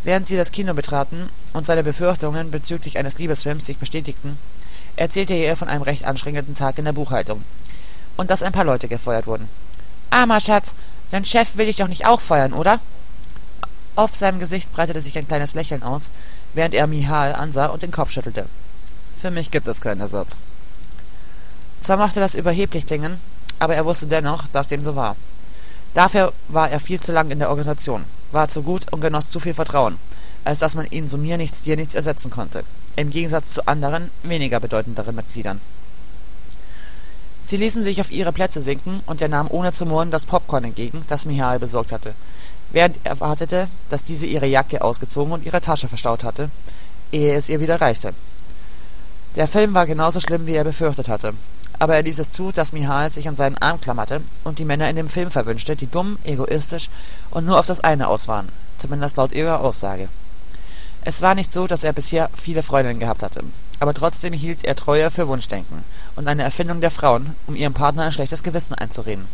Während 0.04 0.28
sie 0.28 0.38
das 0.38 0.52
Kino 0.52 0.76
betraten 0.76 1.30
und 1.54 1.66
seine 1.66 1.84
Befürchtungen 1.84 2.52
bezüglich 2.52 3.00
eines 3.00 3.18
Liebesfilms 3.18 3.66
sich 3.66 3.78
bestätigten, 3.78 4.38
erzählte 4.96 5.34
er 5.34 5.50
ihr 5.50 5.56
von 5.56 5.68
einem 5.68 5.84
recht 5.84 6.06
anstrengenden 6.06 6.56
Tag 6.56 6.78
in 6.78 6.86
der 6.86 6.94
Buchhaltung 6.94 7.44
und 8.18 8.32
dass 8.32 8.44
ein 8.44 8.54
paar 8.54 8.64
Leute 8.64 8.88
gefeuert 8.88 9.28
wurden. 9.28 9.50
Armer 10.10 10.40
Schatz, 10.40 10.76
dein 11.12 11.26
Chef 11.26 11.58
will 11.58 11.66
dich 11.66 11.76
doch 11.76 11.88
nicht 11.88 12.06
auch 12.06 12.22
feuern, 12.22 12.54
oder? 12.54 12.80
Auf 13.96 14.16
seinem 14.16 14.40
Gesicht 14.40 14.74
breitete 14.74 15.02
sich 15.02 15.18
ein 15.18 15.28
kleines 15.28 15.54
Lächeln 15.54 15.84
aus, 15.84 16.12
während 16.54 16.74
er 16.74 16.88
Mihal 16.88 17.34
ansah 17.34 17.68
und 17.68 17.82
den 17.82 17.92
Kopf 17.92 18.12
schüttelte. 18.12 18.46
Für 19.16 19.32
mich 19.32 19.52
gibt 19.52 19.68
es 19.68 19.82
keinen 19.82 20.02
Ersatz. 20.02 20.38
Zwar 21.80 21.98
machte 21.98 22.20
das 22.20 22.36
überheblich 22.36 22.86
klingen, 22.86 23.20
aber 23.60 23.76
er 23.76 23.86
wusste 23.86 24.08
dennoch, 24.08 24.48
dass 24.48 24.68
dem 24.68 24.82
so 24.82 24.96
war. 24.96 25.16
Dafür 25.94 26.34
war 26.50 26.70
er 26.70 26.82
viel 26.82 27.00
zu 27.00 27.14
lang 27.14 27.32
in 27.32 27.40
der 27.40 27.50
Organisation, 27.50 28.04
war 28.32 28.50
zu 28.50 28.64
gut 28.64 28.92
und 28.92 29.00
genoss 29.00 29.30
zu 29.30 29.40
viel 29.40 29.54
Vertrauen, 29.54 29.98
als 30.46 30.60
dass 30.60 30.76
man 30.76 30.86
ihn 30.92 31.08
so 31.08 31.18
mir 31.18 31.38
nichts, 31.38 31.64
dir 31.64 31.76
nichts 31.76 31.96
ersetzen 31.96 32.32
konnte, 32.32 32.64
im 32.96 33.10
Gegensatz 33.10 33.54
zu 33.54 33.68
anderen, 33.68 34.12
weniger 34.24 34.60
bedeutenderen 34.60 35.16
Mitgliedern. 35.16 35.60
Sie 37.42 37.58
ließen 37.58 37.84
sich 37.84 38.02
auf 38.02 38.12
ihre 38.12 38.32
Plätze 38.32 38.62
sinken, 38.62 39.02
und 39.06 39.22
er 39.22 39.28
nahm 39.28 39.48
ohne 39.50 39.72
zu 39.72 39.86
murren 39.86 40.10
das 40.10 40.26
Popcorn 40.26 40.64
entgegen, 40.64 41.02
das 41.10 41.26
Mihail 41.26 41.60
besorgt 41.60 41.92
hatte, 41.92 42.16
während 42.72 42.98
er 43.04 43.20
wartete, 43.20 43.68
dass 43.90 44.04
diese 44.04 44.26
ihre 44.26 44.48
Jacke 44.48 44.82
ausgezogen 44.82 45.34
und 45.34 45.46
ihre 45.46 45.62
Tasche 45.62 45.88
verstaut 45.88 46.24
hatte, 46.24 46.50
ehe 47.12 47.36
es 47.36 47.50
ihr 47.50 47.60
wieder 47.60 47.82
reichte. 47.82 48.14
Der 49.36 49.48
Film 49.48 49.74
war 49.74 49.86
genauso 49.86 50.20
schlimm, 50.20 50.48
wie 50.48 50.56
er 50.56 50.64
befürchtet 50.64 51.10
hatte, 51.10 51.34
aber 51.78 51.96
er 51.96 52.04
ließ 52.04 52.20
es 52.20 52.30
zu, 52.30 52.52
dass 52.52 52.74
Mihail 52.74 53.10
sich 53.10 53.28
an 53.28 53.36
seinen 53.36 53.58
Arm 53.58 53.82
klammerte 53.82 54.22
und 54.44 54.60
die 54.60 54.66
Männer 54.66 54.90
in 54.90 54.96
dem 54.96 55.10
Film 55.10 55.30
verwünschte, 55.30 55.76
die 55.76 55.88
dumm, 55.88 56.18
egoistisch 56.24 56.90
und 57.32 57.46
nur 57.46 57.60
auf 57.60 57.66
das 57.66 57.82
eine 57.82 58.08
aus 58.08 58.28
waren, 58.28 58.50
zumindest 58.78 59.18
laut 59.18 59.34
ihrer 59.34 59.60
Aussage. 59.60 60.10
Es 61.08 61.22
war 61.22 61.36
nicht 61.36 61.54
so, 61.54 61.68
dass 61.68 61.84
er 61.84 61.94
bisher 61.94 62.32
viele 62.34 62.64
Freundinnen 62.64 63.00
gehabt 63.00 63.22
hatte, 63.22 63.44
aber 63.80 63.94
trotzdem 63.94 64.34
hielt 64.34 64.64
er 64.66 64.76
Treue 64.76 65.12
für 65.12 65.28
Wunschdenken 65.28 65.84
und 66.16 66.28
eine 66.28 66.42
Erfindung 66.42 66.82
der 66.82 66.90
Frauen, 66.90 67.36
um 67.46 67.56
ihrem 67.56 67.76
Partner 67.76 68.06
ein 68.06 68.12
schlechtes 68.12 68.42
Gewissen 68.42 68.74
einzureden. 68.74 69.28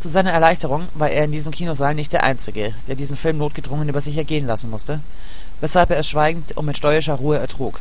Zu 0.00 0.08
seiner 0.08 0.32
Erleichterung 0.32 0.88
war 0.94 1.08
er 1.08 1.24
in 1.24 1.30
diesem 1.30 1.52
Kinosaal 1.52 1.94
nicht 1.94 2.12
der 2.12 2.24
Einzige, 2.24 2.74
der 2.88 2.96
diesen 2.96 3.16
Film 3.16 3.38
notgedrungen 3.38 3.88
über 3.88 4.00
sich 4.00 4.18
ergehen 4.18 4.44
lassen 4.44 4.70
musste, 4.70 4.98
weshalb 5.60 5.90
er 5.90 5.98
es 5.98 6.08
schweigend 6.08 6.56
und 6.56 6.66
mit 6.66 6.76
stoischer 6.76 7.14
Ruhe 7.14 7.38
ertrug, 7.38 7.80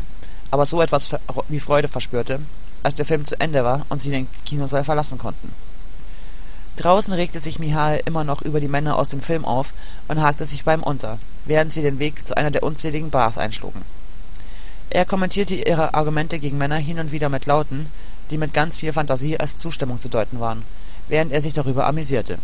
aber 0.52 0.68
so 0.68 0.80
etwas 0.80 1.10
wie 1.48 1.60
Freude 1.60 1.88
verspürte, 1.88 2.40
als 2.84 2.94
der 2.94 3.06
Film 3.06 3.26
zu 3.26 3.40
Ende 3.40 3.64
war 3.64 3.88
und 3.90 4.04
sie 4.04 4.12
den 4.12 4.28
Kinosaal 4.46 4.84
verlassen 4.84 5.18
konnten. 5.18 5.52
Draußen 6.78 7.14
regte 7.14 7.40
sich 7.40 7.58
Mihail 7.58 8.02
immer 8.06 8.24
noch 8.24 8.44
über 8.44 8.60
die 8.60 8.68
Männer 8.68 8.98
aus 8.98 9.10
dem 9.10 9.20
Film 9.20 9.46
auf 9.46 9.74
und 10.08 10.22
hakte 10.22 10.46
sich 10.46 10.64
beim 10.64 10.84
unter, 10.84 11.18
während 11.46 11.74
sie 11.74 11.82
den 11.82 12.00
Weg 12.00 12.28
zu 12.28 12.38
einer 12.38 12.52
der 12.52 12.62
unzähligen 12.62 13.10
Bars 13.10 13.40
einschlugen. 13.40 13.82
Er 14.92 15.06
kommentierte 15.06 15.56
ihre 15.56 15.96
Argumente 15.96 16.38
gegen 16.38 16.60
Männer 16.60 16.78
hin 16.78 17.00
und 17.00 17.12
wieder 17.12 17.30
mit 17.30 17.48
Lauten, 17.48 17.92
die 18.30 18.38
mit 18.38 18.54
ganz 18.54 18.78
viel 18.78 18.94
Fantasie 18.94 19.40
als 19.40 19.58
Zustimmung 19.58 20.00
zu 20.00 20.08
deuten 20.08 20.40
waren, 20.40 20.64
während 21.08 21.32
er 21.32 21.42
sich 21.42 21.54
darüber 21.54 21.88
amüsierte. 21.88 22.38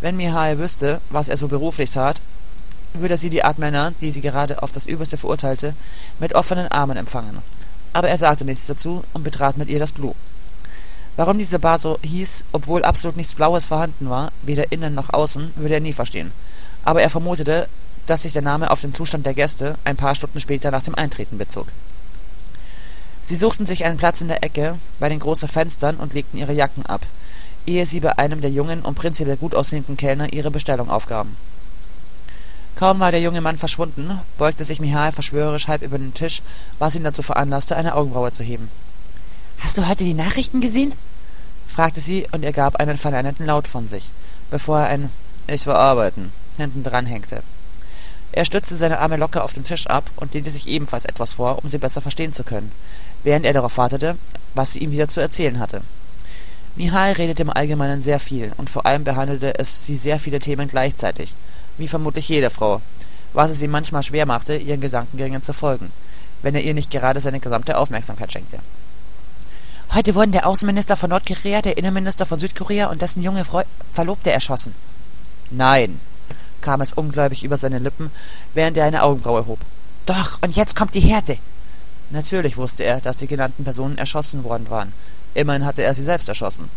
Wenn 0.00 0.16
Mihail 0.16 0.58
wüsste, 0.58 1.00
was 1.10 1.28
er 1.28 1.36
so 1.36 1.46
beruflich 1.46 1.90
tat, 1.90 2.20
würde 2.94 3.16
sie 3.16 3.30
die 3.30 3.44
Art 3.44 3.58
Männer, 3.58 3.92
die 4.00 4.10
sie 4.10 4.22
gerade 4.22 4.62
auf 4.62 4.72
das 4.72 4.86
Übelste 4.86 5.16
verurteilte, 5.16 5.74
mit 6.18 6.34
offenen 6.34 6.66
Armen 6.68 6.96
empfangen. 6.96 7.38
Aber 7.92 8.08
er 8.08 8.18
sagte 8.18 8.44
nichts 8.44 8.66
dazu 8.66 9.04
und 9.12 9.22
betrat 9.22 9.56
mit 9.56 9.68
ihr 9.68 9.78
das 9.78 9.92
Blue. 9.92 10.14
Warum 11.16 11.38
diese 11.38 11.58
Bar 11.58 11.78
so 11.78 11.98
hieß, 12.02 12.44
obwohl 12.52 12.84
absolut 12.84 13.16
nichts 13.16 13.34
Blaues 13.34 13.66
vorhanden 13.66 14.10
war, 14.10 14.32
weder 14.42 14.70
innen 14.70 14.94
noch 14.94 15.12
außen, 15.12 15.52
würde 15.56 15.74
er 15.74 15.80
nie 15.80 15.94
verstehen. 15.94 16.30
Aber 16.84 17.00
er 17.00 17.08
vermutete, 17.08 17.68
dass 18.04 18.22
sich 18.22 18.34
der 18.34 18.42
Name 18.42 18.70
auf 18.70 18.82
den 18.82 18.92
Zustand 18.92 19.24
der 19.24 19.34
Gäste 19.34 19.78
ein 19.84 19.96
paar 19.96 20.14
Stunden 20.14 20.40
später 20.40 20.70
nach 20.70 20.82
dem 20.82 20.94
Eintreten 20.94 21.38
bezog. 21.38 21.66
Sie 23.22 23.34
suchten 23.34 23.66
sich 23.66 23.84
einen 23.84 23.96
Platz 23.96 24.20
in 24.20 24.28
der 24.28 24.44
Ecke 24.44 24.78
bei 25.00 25.08
den 25.08 25.18
großen 25.18 25.48
Fenstern 25.48 25.96
und 25.96 26.12
legten 26.12 26.38
ihre 26.38 26.52
Jacken 26.52 26.86
ab, 26.86 27.04
ehe 27.66 27.86
sie 27.86 28.00
bei 28.00 28.16
einem 28.18 28.40
der 28.40 28.50
jungen 28.50 28.82
und 28.82 28.94
prinzipiell 28.94 29.36
gut 29.36 29.54
aussehenden 29.54 29.96
Kellner 29.96 30.32
ihre 30.32 30.50
Bestellung 30.50 30.90
aufgaben. 30.90 31.36
Kaum 32.76 33.00
war 33.00 33.10
der 33.10 33.22
junge 33.22 33.40
Mann 33.40 33.56
verschwunden, 33.56 34.20
beugte 34.36 34.62
sich 34.62 34.80
Michael 34.80 35.10
verschwörerisch 35.10 35.66
halb 35.66 35.82
über 35.82 35.98
den 35.98 36.12
Tisch, 36.12 36.42
was 36.78 36.94
ihn 36.94 37.04
dazu 37.04 37.22
veranlasste, 37.22 37.74
eine 37.74 37.94
Augenbraue 37.94 38.32
zu 38.32 38.44
heben. 38.44 38.70
Hast 39.58 39.78
du 39.78 39.88
heute 39.88 40.04
die 40.04 40.14
Nachrichten 40.14 40.60
gesehen? 40.60 40.92
Fragte 41.66 42.00
sie, 42.00 42.26
und 42.32 42.44
er 42.44 42.52
gab 42.52 42.76
einen 42.76 42.96
verneinenden 42.96 43.46
Laut 43.46 43.66
von 43.66 43.88
sich, 43.88 44.10
bevor 44.50 44.80
er 44.80 44.86
ein 44.86 45.10
Ich 45.46 45.66
war 45.66 45.78
arbeiten 45.78 46.32
hinten 46.56 46.82
dran 46.82 47.06
hängte. 47.06 47.42
Er 48.32 48.44
stützte 48.44 48.74
seine 48.74 48.98
Arme 48.98 49.16
locker 49.16 49.44
auf 49.44 49.52
dem 49.52 49.64
Tisch 49.64 49.86
ab 49.86 50.10
und 50.16 50.34
lehnte 50.34 50.50
sich 50.50 50.68
ebenfalls 50.68 51.04
etwas 51.04 51.34
vor, 51.34 51.62
um 51.62 51.68
sie 51.68 51.78
besser 51.78 52.00
verstehen 52.00 52.32
zu 52.32 52.44
können, 52.44 52.72
während 53.22 53.46
er 53.46 53.52
darauf 53.52 53.78
wartete, 53.78 54.16
was 54.54 54.72
sie 54.72 54.80
ihm 54.80 54.90
wieder 54.90 55.08
zu 55.08 55.20
erzählen 55.20 55.58
hatte. 55.58 55.82
Mihai 56.74 57.12
redete 57.12 57.42
im 57.42 57.50
Allgemeinen 57.50 58.02
sehr 58.02 58.20
viel, 58.20 58.52
und 58.58 58.68
vor 58.68 58.84
allem 58.84 59.04
behandelte 59.04 59.58
es 59.58 59.86
sie 59.86 59.96
sehr 59.96 60.18
viele 60.18 60.38
Themen 60.38 60.68
gleichzeitig, 60.68 61.34
wie 61.78 61.88
vermutlich 61.88 62.28
jede 62.28 62.50
Frau, 62.50 62.82
was 63.32 63.50
es 63.50 63.62
ihm 63.62 63.70
manchmal 63.70 64.02
schwer 64.02 64.26
machte, 64.26 64.56
ihren 64.56 64.80
Gedankengängen 64.80 65.42
zu 65.42 65.54
folgen, 65.54 65.90
wenn 66.42 66.54
er 66.54 66.62
ihr 66.62 66.74
nicht 66.74 66.90
gerade 66.90 67.20
seine 67.20 67.40
gesamte 67.40 67.78
Aufmerksamkeit 67.78 68.32
schenkte. 68.32 68.58
Heute 69.96 70.14
wurden 70.14 70.32
der 70.32 70.46
Außenminister 70.46 70.94
von 70.94 71.08
Nordkorea, 71.08 71.62
der 71.62 71.78
Innenminister 71.78 72.26
von 72.26 72.38
Südkorea 72.38 72.88
und 72.88 73.00
dessen 73.00 73.22
junge 73.22 73.46
Frau 73.46 73.62
Verlobte 73.90 74.30
erschossen. 74.30 74.74
Nein, 75.50 75.98
kam 76.60 76.82
es 76.82 76.92
ungläubig 76.92 77.42
über 77.42 77.56
seine 77.56 77.78
Lippen, 77.78 78.10
während 78.52 78.76
er 78.76 78.84
eine 78.84 79.02
Augenbraue 79.02 79.46
hob. 79.46 79.58
Doch, 80.04 80.38
und 80.42 80.54
jetzt 80.54 80.76
kommt 80.76 80.94
die 80.94 81.00
Härte. 81.00 81.38
Natürlich 82.10 82.58
wusste 82.58 82.84
er, 82.84 83.00
dass 83.00 83.16
die 83.16 83.26
genannten 83.26 83.64
Personen 83.64 83.96
erschossen 83.96 84.44
worden 84.44 84.68
waren. 84.68 84.92
Immerhin 85.32 85.64
hatte 85.64 85.82
er 85.82 85.94
sie 85.94 86.04
selbst 86.04 86.28
erschossen. 86.28 86.68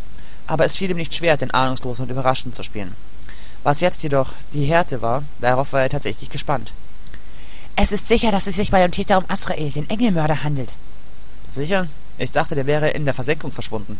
Aber 0.48 0.64
es 0.64 0.78
fiel 0.78 0.90
ihm 0.90 0.96
nicht 0.96 1.14
schwer, 1.14 1.36
den 1.36 1.52
Ahnungslosen 1.52 2.06
und 2.06 2.12
Überraschten 2.12 2.54
zu 2.54 2.64
spielen. 2.64 2.96
Was 3.64 3.82
jetzt 3.82 4.02
jedoch 4.02 4.32
die 4.54 4.64
Härte 4.64 5.02
war, 5.02 5.24
darauf 5.42 5.74
war 5.74 5.82
er 5.82 5.90
tatsächlich 5.90 6.30
gespannt. 6.30 6.72
Es 7.76 7.92
ist 7.92 8.08
sicher, 8.08 8.32
dass 8.32 8.48
es 8.48 8.56
sich 8.56 8.72
bei 8.72 8.82
dem 8.82 8.92
Täter 8.92 9.18
um 9.18 9.26
Asrael, 9.28 9.72
den 9.72 9.90
Engelmörder, 9.90 10.42
handelt. 10.46 10.78
Sicher? 11.50 11.86
Ich 12.20 12.32
dachte, 12.32 12.54
der 12.54 12.68
wäre 12.68 12.90
in 12.90 13.06
der 13.06 13.14
Versenkung 13.14 13.52
verschwunden. 13.52 14.00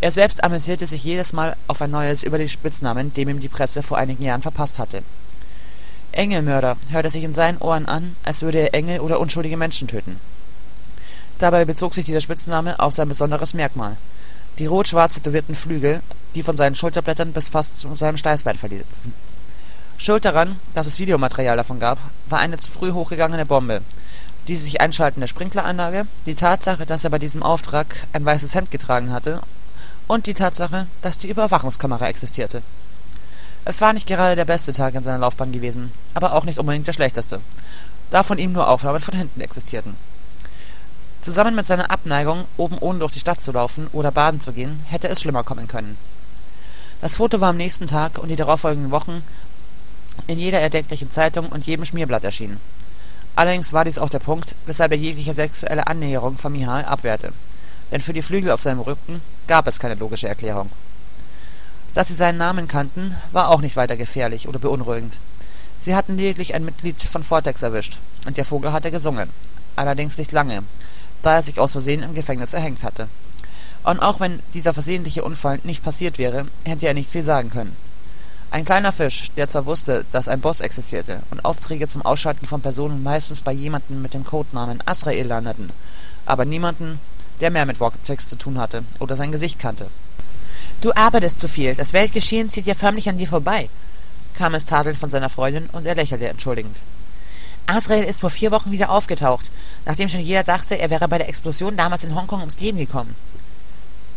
Er 0.00 0.10
selbst 0.10 0.42
amüsierte 0.42 0.86
sich 0.86 1.04
jedes 1.04 1.32
Mal 1.32 1.56
auf 1.66 1.82
ein 1.82 1.90
neues 1.90 2.22
über 2.22 2.38
die 2.38 2.48
Spitznamen, 2.48 3.12
dem 3.12 3.28
ihm 3.28 3.40
die 3.40 3.48
Presse 3.48 3.82
vor 3.82 3.98
einigen 3.98 4.22
Jahren 4.22 4.42
verpasst 4.42 4.78
hatte. 4.78 5.02
Engelmörder 6.12 6.76
hörte 6.90 7.10
sich 7.10 7.24
in 7.24 7.34
seinen 7.34 7.58
Ohren 7.58 7.86
an, 7.86 8.16
als 8.24 8.42
würde 8.42 8.58
er 8.58 8.74
Engel 8.74 9.00
oder 9.00 9.20
unschuldige 9.20 9.56
Menschen 9.56 9.88
töten. 9.88 10.18
Dabei 11.38 11.64
bezog 11.64 11.94
sich 11.94 12.06
dieser 12.06 12.20
Spitzname 12.20 12.80
auf 12.80 12.94
sein 12.94 13.08
besonderes 13.08 13.54
Merkmal. 13.54 13.96
Die 14.58 14.66
rot-schwarz 14.66 15.16
tätowierten 15.16 15.54
Flügel, 15.54 16.00
die 16.34 16.42
von 16.42 16.56
seinen 16.56 16.74
Schulterblättern 16.74 17.32
bis 17.32 17.48
fast 17.48 17.78
zu 17.78 17.94
seinem 17.94 18.16
Steißbein 18.16 18.56
verliefen. 18.56 19.12
Schuld 19.98 20.24
daran, 20.24 20.58
dass 20.74 20.86
es 20.86 20.98
Videomaterial 20.98 21.56
davon 21.56 21.78
gab, 21.78 21.98
war 22.28 22.38
eine 22.38 22.56
zu 22.56 22.70
früh 22.70 22.92
hochgegangene 22.92 23.44
Bombe, 23.44 23.82
die 24.48 24.56
sich 24.56 24.80
Einschalten 24.80 25.20
der 25.20 25.26
Sprinkleranlage, 25.26 26.06
die 26.24 26.34
Tatsache, 26.34 26.86
dass 26.86 27.04
er 27.04 27.10
bei 27.10 27.18
diesem 27.18 27.42
Auftrag 27.42 27.86
ein 28.12 28.24
weißes 28.24 28.54
Hemd 28.54 28.70
getragen 28.70 29.12
hatte 29.12 29.42
und 30.06 30.26
die 30.26 30.34
Tatsache, 30.34 30.86
dass 31.02 31.18
die 31.18 31.28
Überwachungskamera 31.28 32.08
existierte. 32.08 32.62
Es 33.66 33.82
war 33.82 33.92
nicht 33.92 34.06
gerade 34.06 34.36
der 34.36 34.46
beste 34.46 34.72
Tag 34.72 34.94
in 34.94 35.04
seiner 35.04 35.18
Laufbahn 35.18 35.52
gewesen, 35.52 35.92
aber 36.14 36.32
auch 36.32 36.44
nicht 36.44 36.58
unbedingt 36.58 36.86
der 36.86 36.94
schlechteste, 36.94 37.40
da 38.10 38.22
von 38.22 38.38
ihm 38.38 38.52
nur 38.52 38.68
Aufnahmen 38.68 39.00
von 39.00 39.14
hinten 39.14 39.42
existierten. 39.42 39.94
Zusammen 41.20 41.54
mit 41.54 41.66
seiner 41.66 41.90
Abneigung, 41.90 42.46
oben 42.56 42.78
ohne 42.78 43.00
durch 43.00 43.12
die 43.12 43.20
Stadt 43.20 43.42
zu 43.42 43.52
laufen 43.52 43.88
oder 43.92 44.10
baden 44.10 44.40
zu 44.40 44.52
gehen, 44.52 44.80
hätte 44.86 45.08
es 45.08 45.20
schlimmer 45.20 45.44
kommen 45.44 45.68
können. 45.68 45.98
Das 47.02 47.16
Foto 47.16 47.40
war 47.40 47.50
am 47.50 47.58
nächsten 47.58 47.86
Tag 47.86 48.18
und 48.18 48.28
die 48.28 48.36
darauffolgenden 48.36 48.90
Wochen 48.90 49.22
in 50.26 50.38
jeder 50.38 50.60
erdenklichen 50.60 51.10
Zeitung 51.10 51.48
und 51.48 51.66
jedem 51.66 51.84
Schmierblatt 51.84 52.24
erschienen. 52.24 52.58
Allerdings 53.38 53.72
war 53.72 53.84
dies 53.84 54.00
auch 54.00 54.08
der 54.08 54.18
Punkt, 54.18 54.56
weshalb 54.66 54.90
er 54.90 54.98
jegliche 54.98 55.32
sexuelle 55.32 55.86
Annäherung 55.86 56.36
von 56.36 56.50
Mihal 56.50 56.84
abwehrte. 56.84 57.32
Denn 57.92 58.00
für 58.00 58.12
die 58.12 58.20
Flügel 58.20 58.50
auf 58.50 58.60
seinem 58.60 58.80
Rücken 58.80 59.20
gab 59.46 59.68
es 59.68 59.78
keine 59.78 59.94
logische 59.94 60.26
Erklärung. 60.26 60.70
Dass 61.94 62.08
sie 62.08 62.14
seinen 62.14 62.38
Namen 62.38 62.66
kannten, 62.66 63.14
war 63.30 63.50
auch 63.50 63.60
nicht 63.60 63.76
weiter 63.76 63.96
gefährlich 63.96 64.48
oder 64.48 64.58
beunruhigend. 64.58 65.20
Sie 65.78 65.94
hatten 65.94 66.16
lediglich 66.16 66.52
ein 66.56 66.64
Mitglied 66.64 67.00
von 67.00 67.22
Vortex 67.22 67.62
erwischt, 67.62 68.00
und 68.26 68.38
der 68.38 68.44
Vogel 68.44 68.72
hatte 68.72 68.90
gesungen. 68.90 69.30
Allerdings 69.76 70.18
nicht 70.18 70.32
lange, 70.32 70.64
da 71.22 71.34
er 71.36 71.42
sich 71.42 71.60
aus 71.60 71.70
Versehen 71.70 72.02
im 72.02 72.14
Gefängnis 72.14 72.54
erhängt 72.54 72.82
hatte. 72.82 73.06
Und 73.84 74.00
auch 74.00 74.18
wenn 74.18 74.42
dieser 74.52 74.74
versehentliche 74.74 75.22
Unfall 75.22 75.60
nicht 75.62 75.84
passiert 75.84 76.18
wäre, 76.18 76.48
hätte 76.64 76.88
er 76.88 76.94
nicht 76.94 77.08
viel 77.08 77.22
sagen 77.22 77.50
können. 77.50 77.76
Ein 78.50 78.64
kleiner 78.64 78.92
Fisch, 78.92 79.30
der 79.36 79.46
zwar 79.46 79.66
wusste, 79.66 80.06
dass 80.10 80.26
ein 80.26 80.40
Boss 80.40 80.60
existierte 80.60 81.20
und 81.30 81.44
Aufträge 81.44 81.86
zum 81.86 82.00
Ausschalten 82.00 82.46
von 82.46 82.62
Personen 82.62 83.02
meistens 83.02 83.42
bei 83.42 83.52
jemandem 83.52 84.00
mit 84.00 84.14
dem 84.14 84.24
Codenamen 84.24 84.82
Asrael 84.86 85.26
landeten, 85.26 85.70
aber 86.24 86.46
niemanden, 86.46 86.98
der 87.40 87.50
mehr 87.50 87.66
mit 87.66 87.76
Vortex 87.76 88.28
zu 88.28 88.36
tun 88.36 88.58
hatte 88.58 88.84
oder 89.00 89.16
sein 89.16 89.32
Gesicht 89.32 89.58
kannte. 89.58 89.88
Du 90.80 90.92
arbeitest 90.94 91.38
zu 91.38 91.46
viel, 91.46 91.74
das 91.74 91.92
Weltgeschehen 91.92 92.48
zieht 92.48 92.64
ja 92.64 92.74
förmlich 92.74 93.08
an 93.10 93.18
dir 93.18 93.28
vorbei, 93.28 93.68
kam 94.32 94.54
es 94.54 94.64
tadelnd 94.64 94.98
von 94.98 95.10
seiner 95.10 95.28
Freundin 95.28 95.68
und 95.72 95.84
er 95.86 95.94
lächelte 95.94 96.28
entschuldigend. 96.28 96.80
Asrael 97.66 98.04
ist 98.04 98.20
vor 98.20 98.30
vier 98.30 98.50
Wochen 98.50 98.72
wieder 98.72 98.88
aufgetaucht, 98.88 99.50
nachdem 99.84 100.08
schon 100.08 100.20
jeder 100.20 100.42
dachte, 100.42 100.78
er 100.78 100.88
wäre 100.88 101.06
bei 101.06 101.18
der 101.18 101.28
Explosion 101.28 101.76
damals 101.76 102.04
in 102.04 102.14
Hongkong 102.14 102.40
ums 102.40 102.58
Leben 102.58 102.78
gekommen. 102.78 103.14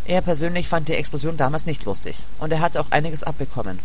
Er 0.05 0.21
persönlich 0.21 0.69
fand 0.69 0.87
die 0.87 0.95
Explosion 0.95 1.35
damals 1.35 1.65
nicht 1.65 1.83
lustig, 1.83 2.23
und 2.39 2.53
er 2.53 2.61
hatte 2.61 2.79
auch 2.79 2.91
einiges 2.91 3.23
abbekommen. 3.23 3.79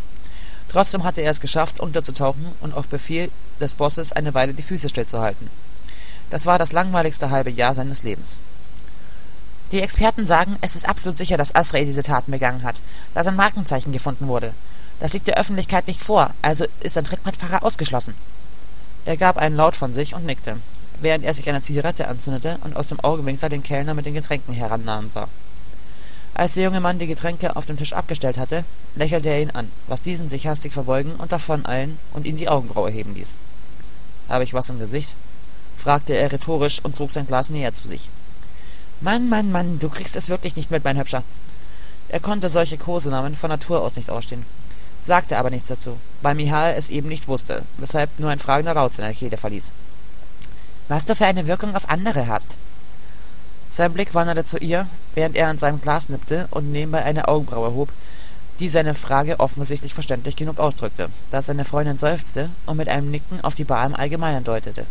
Trotzdem 0.69 1.05
hatte 1.05 1.23
er 1.23 1.31
es 1.31 1.41
geschafft, 1.41 1.81
unterzutauchen 1.81 2.47
und 2.61 2.75
auf 2.75 2.89
Befehl 2.89 3.31
des 3.61 3.75
Bosses 3.75 4.13
eine 4.13 4.35
Weile 4.35 4.55
die 4.55 4.63
Füße 4.63 4.89
stillzuhalten. 4.89 5.49
Das 6.31 6.47
war 6.47 6.59
das 6.59 6.73
langweiligste 6.73 7.31
halbe 7.31 7.51
Jahr 7.51 7.75
seines 7.75 8.03
Lebens. 8.03 8.41
Die 9.73 9.81
Experten 9.81 10.25
sagen, 10.25 10.59
es 10.61 10.77
ist 10.77 10.89
absolut 10.89 11.17
sicher, 11.17 11.37
dass 11.37 11.55
Asrael 11.55 11.85
diese 11.85 12.03
Taten 12.03 12.31
begangen 12.31 12.63
hat, 12.63 12.83
da 13.15 13.25
sein 13.25 13.37
Markenzeichen 13.37 13.93
gefunden 13.93 14.29
wurde. 14.29 14.55
Das 15.01 15.13
liegt 15.13 15.27
der 15.27 15.39
Öffentlichkeit 15.39 15.89
nicht 15.89 16.01
vor, 16.01 16.33
also 16.41 16.67
ist 16.81 16.97
ein 16.97 17.05
Trittbrettfahrer 17.05 17.65
ausgeschlossen. 17.65 18.15
Er 19.05 19.17
gab 19.17 19.37
einen 19.37 19.57
Laut 19.57 19.77
von 19.77 19.93
sich 19.93 20.15
und 20.15 20.25
nickte, 20.25 20.57
während 21.01 21.25
er 21.25 21.35
sich 21.35 21.49
eine 21.49 21.63
Zigarette 21.63 22.09
anzündete 22.09 22.59
und 22.65 22.77
aus 22.77 22.89
dem 22.89 23.01
Augenwinkel 23.01 23.49
den 23.49 23.63
Kellner 23.63 23.95
mit 23.95 24.07
den 24.07 24.15
Getränken 24.15 24.55
herannahen 24.55 25.09
sah. 25.09 25.29
Als 26.39 26.53
der 26.53 26.65
junge 26.65 26.83
Mann 26.83 26.99
die 26.99 27.07
Getränke 27.07 27.57
auf 27.57 27.65
dem 27.65 27.79
Tisch 27.79 27.95
abgestellt 27.95 28.37
hatte, 28.37 28.67
lächelte 28.95 29.31
er 29.31 29.41
ihn 29.41 29.53
an, 29.53 29.73
was 29.87 30.03
diesen 30.03 30.29
sich 30.29 30.47
hastig 30.47 30.75
verbeugen 30.75 31.15
und 31.15 31.33
davoneilen 31.33 31.99
und 32.13 32.27
ihn 32.27 32.37
die 32.37 32.51
Augenbraue 32.51 32.91
heben 32.91 33.15
ließ. 33.15 33.39
Habe 34.29 34.45
ich 34.45 34.53
was 34.53 34.69
im 34.69 34.79
Gesicht? 34.79 35.17
fragte 35.75 36.13
er 36.13 36.31
rhetorisch 36.31 36.81
und 36.85 36.95
zog 36.95 37.11
sein 37.11 37.27
Glas 37.27 37.49
näher 37.49 37.73
zu 37.73 37.89
sich. 37.89 38.11
Mann, 39.01 39.31
Mann, 39.31 39.51
Mann, 39.51 39.79
du 39.79 39.89
kriegst 39.89 40.15
es 40.15 40.29
wirklich 40.29 40.57
nicht 40.57 40.71
mit, 40.71 40.85
mein 40.85 40.99
Hübscher. 40.99 41.23
Er 42.11 42.21
konnte 42.21 42.51
solche 42.51 42.77
Kosenamen 42.77 43.35
von 43.35 43.49
Natur 43.49 43.81
aus 43.81 43.97
nicht 43.97 44.11
ausstehen, 44.11 44.45
sagte 45.01 45.39
aber 45.39 45.49
nichts 45.49 45.69
dazu, 45.69 45.97
weil 46.21 46.35
Mihal 46.35 46.75
es 46.77 46.91
eben 46.91 47.09
nicht 47.09 47.29
wusste, 47.29 47.63
weshalb 47.79 48.11
nur 48.19 48.29
ein 48.29 48.39
fragender 48.39 48.75
Laut 48.75 48.93
seine 48.93 49.15
Kehle 49.15 49.39
verließ. 49.39 49.73
Was 50.89 51.07
du 51.07 51.17
für 51.17 51.25
eine 51.25 51.47
Wirkung 51.47 51.75
auf 51.75 51.89
andere 51.89 52.27
hast, 52.27 52.57
sein 53.69 53.93
Blick 53.93 54.15
wanderte 54.15 54.45
zu 54.45 54.59
ihr, 54.59 54.87
während 55.15 55.37
er 55.37 55.49
an 55.49 55.59
seinem 55.59 55.81
Glas 55.81 56.09
nippte 56.09 56.49
und 56.51 56.71
nebenbei 56.71 57.03
eine 57.03 57.29
Augenbraue 57.29 57.73
hob, 57.75 57.89
die 58.61 58.69
seine 58.69 58.95
Frage 58.95 59.41
offensichtlich 59.41 59.93
verständlich 59.93 60.37
genug 60.37 60.59
ausdrückte, 60.59 61.09
da 61.31 61.43
seine 61.43 61.65
Freundin 61.65 61.97
seufzte 61.97 62.51
und 62.65 62.77
mit 62.77 62.89
einem 62.89 63.11
Nicken 63.11 63.41
auf 63.43 63.55
die 63.55 63.65
Bar 63.65 63.85
im 63.85 63.95
Allgemeinen 63.95 64.45
deutete. 64.45 64.87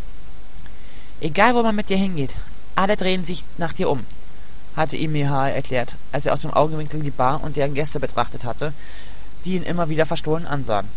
Egal, 1.21 1.55
wo 1.55 1.63
man 1.63 1.75
mit 1.75 1.89
dir 1.89 1.97
hingeht, 1.97 2.35
alle 2.75 2.95
drehen 2.95 3.23
sich 3.23 3.45
nach 3.57 3.73
dir 3.73 3.89
um, 3.89 4.05
hatte 4.75 4.97
ihm 4.97 5.13
Mihal 5.13 5.51
erklärt, 5.51 5.97
als 6.11 6.25
er 6.25 6.33
aus 6.33 6.41
dem 6.41 6.53
Augenwinkel 6.53 7.01
die 7.01 7.11
Bar 7.11 7.43
und 7.43 7.55
deren 7.55 7.73
Gäste 7.73 7.99
betrachtet 7.99 8.45
hatte, 8.45 8.73
die 9.45 9.55
ihn 9.55 9.63
immer 9.63 9.89
wieder 9.89 10.05
verstohlen 10.05 10.45
ansahen. 10.45 10.87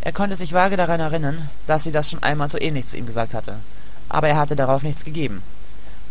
Er 0.00 0.12
konnte 0.12 0.36
sich 0.36 0.52
vage 0.52 0.76
daran 0.76 1.00
erinnern, 1.00 1.48
dass 1.66 1.84
sie 1.84 1.92
das 1.92 2.10
schon 2.10 2.22
einmal 2.22 2.48
so 2.48 2.58
ähnlich 2.58 2.86
zu 2.86 2.96
ihm 2.96 3.06
gesagt 3.06 3.34
hatte, 3.34 3.58
aber 4.08 4.28
er 4.28 4.36
hatte 4.36 4.56
darauf 4.56 4.82
nichts 4.82 5.04
gegeben. 5.04 5.42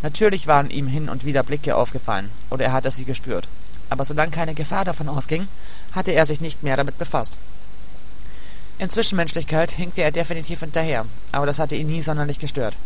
Natürlich 0.01 0.47
waren 0.47 0.69
ihm 0.69 0.87
hin 0.87 1.09
und 1.09 1.25
wieder 1.25 1.43
Blicke 1.43 1.75
aufgefallen, 1.75 2.31
oder 2.49 2.65
er 2.65 2.73
hatte 2.73 2.91
sie 2.91 3.05
gespürt. 3.05 3.47
Aber 3.89 4.05
solange 4.05 4.31
keine 4.31 4.55
Gefahr 4.55 4.85
davon 4.85 5.09
ausging, 5.09 5.47
hatte 5.91 6.11
er 6.11 6.25
sich 6.25 6.41
nicht 6.41 6.63
mehr 6.63 6.77
damit 6.77 6.97
befasst. 6.97 7.37
In 8.79 8.89
Zwischenmenschlichkeit 8.89 9.71
hinkte 9.71 10.01
er 10.01 10.11
definitiv 10.11 10.61
hinterher, 10.61 11.05
aber 11.31 11.45
das 11.45 11.59
hatte 11.59 11.75
ihn 11.75 11.87
nie 11.87 12.01
sonderlich 12.01 12.39
gestört. 12.39 12.77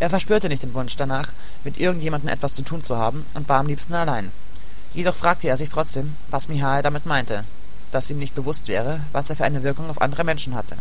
Er 0.00 0.10
verspürte 0.10 0.48
nicht 0.48 0.62
den 0.62 0.74
Wunsch 0.74 0.96
danach, 0.96 1.32
mit 1.62 1.78
irgendjemandem 1.78 2.28
etwas 2.28 2.54
zu 2.54 2.62
tun 2.62 2.82
zu 2.82 2.98
haben 2.98 3.24
und 3.34 3.48
war 3.48 3.60
am 3.60 3.66
liebsten 3.66 3.94
allein. 3.94 4.32
Jedoch 4.92 5.14
fragte 5.14 5.48
er 5.48 5.56
sich 5.56 5.70
trotzdem, 5.70 6.14
was 6.30 6.48
Mihail 6.48 6.82
damit 6.82 7.06
meinte, 7.06 7.44
dass 7.90 8.10
ihm 8.10 8.18
nicht 8.18 8.34
bewusst 8.34 8.68
wäre, 8.68 9.00
was 9.12 9.30
er 9.30 9.36
für 9.36 9.44
eine 9.44 9.62
Wirkung 9.62 9.88
auf 9.88 10.02
andere 10.02 10.24
Menschen 10.24 10.54
hatte. 10.54 10.76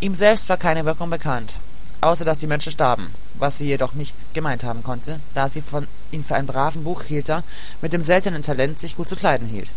Ihm 0.00 0.14
selbst 0.14 0.48
war 0.48 0.56
keine 0.56 0.86
Wirkung 0.86 1.10
bekannt, 1.10 1.56
außer 2.00 2.24
dass 2.24 2.38
die 2.38 2.46
Menschen 2.46 2.72
starben, 2.72 3.10
was 3.40 3.58
sie 3.58 3.66
jedoch 3.66 3.94
nicht 3.94 4.34
gemeint 4.34 4.64
haben 4.64 4.82
konnte, 4.82 5.20
da 5.34 5.48
sie 5.48 5.62
ihn 6.10 6.22
für 6.22 6.34
einen 6.34 6.46
braven 6.46 6.84
Buchhielter 6.84 7.42
mit 7.80 7.92
dem 7.92 8.00
seltenen 8.00 8.42
Talent, 8.42 8.78
sich 8.78 8.96
gut 8.96 9.08
zu 9.08 9.16
kleiden 9.16 9.48
hielt. 9.48 9.70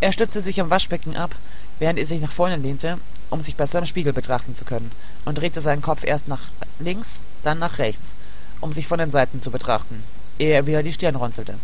Er 0.00 0.12
stützte 0.12 0.40
sich 0.40 0.60
am 0.60 0.70
Waschbecken 0.70 1.16
ab, 1.16 1.34
während 1.78 1.98
er 1.98 2.06
sich 2.06 2.20
nach 2.20 2.32
vorne 2.32 2.56
lehnte, 2.56 2.98
um 3.28 3.40
sich 3.40 3.56
besser 3.56 3.80
im 3.80 3.84
Spiegel 3.84 4.12
betrachten 4.12 4.54
zu 4.54 4.64
können, 4.64 4.90
und 5.24 5.38
drehte 5.38 5.60
seinen 5.60 5.82
Kopf 5.82 6.04
erst 6.04 6.28
nach 6.28 6.40
links, 6.78 7.22
dann 7.42 7.58
nach 7.58 7.78
rechts, 7.78 8.16
um 8.60 8.72
sich 8.72 8.86
von 8.86 8.98
den 8.98 9.10
Seiten 9.10 9.42
zu 9.42 9.50
betrachten, 9.50 10.02
ehe 10.38 10.54
er 10.54 10.66
wieder 10.66 10.82
die 10.82 10.92
Stirn 10.92 11.16
runzelte. 11.16 11.58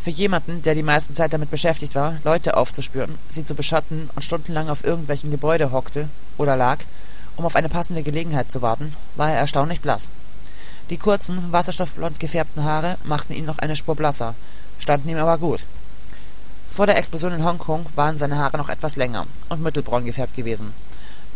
Für 0.00 0.10
jemanden, 0.10 0.62
der 0.62 0.74
die 0.74 0.82
meiste 0.82 1.12
Zeit 1.12 1.32
damit 1.32 1.50
beschäftigt 1.50 1.94
war, 1.94 2.18
Leute 2.24 2.56
aufzuspüren, 2.56 3.18
sie 3.28 3.44
zu 3.44 3.54
beschatten 3.54 4.10
und 4.14 4.22
stundenlang 4.22 4.68
auf 4.68 4.84
irgendwelchen 4.84 5.30
Gebäude 5.30 5.72
hockte 5.72 6.08
oder 6.38 6.56
lag, 6.56 6.78
um 7.38 7.46
auf 7.46 7.56
eine 7.56 7.68
passende 7.68 8.02
Gelegenheit 8.02 8.50
zu 8.50 8.62
warten, 8.62 8.92
war 9.14 9.30
er 9.30 9.38
erstaunlich 9.38 9.80
blass. 9.80 10.10
Die 10.90 10.98
kurzen, 10.98 11.52
wasserstoffblond 11.52 12.18
gefärbten 12.18 12.64
Haare 12.64 12.98
machten 13.04 13.32
ihn 13.32 13.44
noch 13.44 13.58
eine 13.58 13.76
Spur 13.76 13.94
blasser, 13.94 14.34
standen 14.78 15.08
ihm 15.08 15.18
aber 15.18 15.38
gut. 15.38 15.64
Vor 16.68 16.86
der 16.86 16.98
Explosion 16.98 17.32
in 17.32 17.44
Hongkong 17.44 17.86
waren 17.94 18.18
seine 18.18 18.38
Haare 18.38 18.58
noch 18.58 18.68
etwas 18.68 18.96
länger 18.96 19.26
und 19.48 19.62
mittelbraun 19.62 20.04
gefärbt 20.04 20.34
gewesen. 20.34 20.74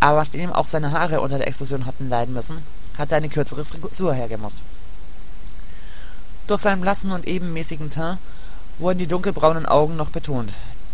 Aber 0.00 0.18
nachdem 0.18 0.52
auch 0.52 0.66
seine 0.66 0.90
Haare 0.90 1.20
unter 1.20 1.38
der 1.38 1.46
Explosion 1.46 1.86
hatten 1.86 2.08
leiden 2.08 2.34
müssen, 2.34 2.58
hatte 2.98 3.14
er 3.14 3.18
eine 3.18 3.28
kürzere 3.28 3.64
Frisur 3.64 4.12
hergemusst. 4.12 4.64
Durch 6.48 6.60
seinen 6.60 6.80
blassen 6.80 7.12
und 7.12 7.28
ebenmäßigen 7.28 7.90
Teint 7.90 8.18
wurden 8.78 8.98
die 8.98 9.06
dunkelbraunen 9.06 9.66
Augen 9.66 9.94
noch 9.94 10.10
betont, 10.10 10.52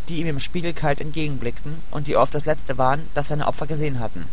die 0.09 0.21
ihm 0.21 0.27
im 0.27 0.41
Spiegel 0.41 0.75
kalt 0.75 1.01
entgegenblickten 1.01 1.81
und 1.91 2.07
die 2.07 2.17
oft 2.17 2.35
das 2.35 2.45
letzte 2.45 2.77
waren, 2.77 3.09
das 3.15 3.29
seine 3.29 3.47
Opfer 3.47 3.67
gesehen 3.67 4.01
hatten. 4.01 4.27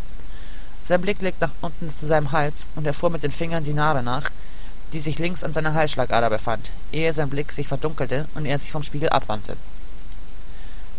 Sein 0.88 1.02
Blick 1.02 1.18
glitt 1.18 1.42
nach 1.42 1.50
unten 1.62 1.90
zu 1.90 2.06
seinem 2.06 2.32
Hals, 2.32 2.70
und 2.76 2.86
er 2.86 2.94
fuhr 2.94 3.10
mit 3.10 3.24
den 3.24 3.32
Fingern 3.32 3.64
die 3.64 3.74
Narbe 3.74 4.04
nach, 4.04 4.30
die 4.94 5.00
sich 5.00 5.18
links 5.18 5.44
an 5.44 5.52
seiner 5.52 5.74
Halsschlagader 5.74 6.30
befand, 6.30 6.72
ehe 6.92 7.12
sein 7.12 7.28
Blick 7.28 7.52
sich 7.52 7.68
verdunkelte 7.68 8.28
und 8.36 8.46
er 8.46 8.60
sich 8.60 8.72
vom 8.72 8.84
Spiegel 8.84 9.10
abwandte. 9.10 9.58